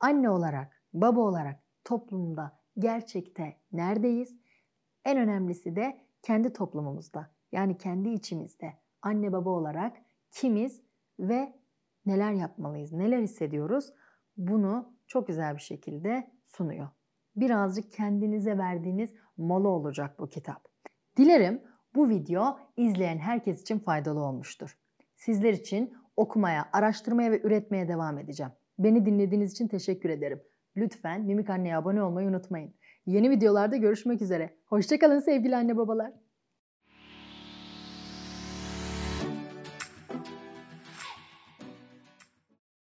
Anne 0.00 0.30
olarak, 0.30 0.82
baba 0.92 1.20
olarak 1.20 1.60
toplumda 1.84 2.58
gerçekte 2.78 3.56
neredeyiz? 3.72 4.40
En 5.04 5.18
önemlisi 5.18 5.76
de 5.76 6.00
kendi 6.22 6.52
toplumumuzda 6.52 7.30
yani 7.52 7.78
kendi 7.78 8.08
içimizde 8.08 8.72
anne 9.02 9.32
baba 9.32 9.50
olarak 9.50 9.96
kimiz 10.30 10.85
ve 11.18 11.52
neler 12.06 12.32
yapmalıyız, 12.32 12.92
neler 12.92 13.22
hissediyoruz 13.22 13.92
bunu 14.36 14.92
çok 15.06 15.26
güzel 15.26 15.54
bir 15.54 15.60
şekilde 15.60 16.30
sunuyor. 16.44 16.88
Birazcık 17.36 17.92
kendinize 17.92 18.58
verdiğiniz 18.58 19.14
mola 19.36 19.68
olacak 19.68 20.18
bu 20.18 20.28
kitap. 20.28 20.68
Dilerim 21.16 21.62
bu 21.94 22.08
video 22.08 22.58
izleyen 22.76 23.18
herkes 23.18 23.62
için 23.62 23.78
faydalı 23.78 24.20
olmuştur. 24.20 24.78
Sizler 25.16 25.52
için 25.52 25.94
okumaya, 26.16 26.68
araştırmaya 26.72 27.30
ve 27.30 27.40
üretmeye 27.42 27.88
devam 27.88 28.18
edeceğim. 28.18 28.52
Beni 28.78 29.06
dinlediğiniz 29.06 29.52
için 29.52 29.68
teşekkür 29.68 30.10
ederim. 30.10 30.42
Lütfen 30.76 31.22
Mimik 31.22 31.50
Anne'ye 31.50 31.76
abone 31.76 32.02
olmayı 32.02 32.28
unutmayın. 32.28 32.74
Yeni 33.06 33.30
videolarda 33.30 33.76
görüşmek 33.76 34.22
üzere. 34.22 34.56
Hoşçakalın 34.66 35.20
sevgili 35.20 35.56
anne 35.56 35.76
babalar. 35.76 36.12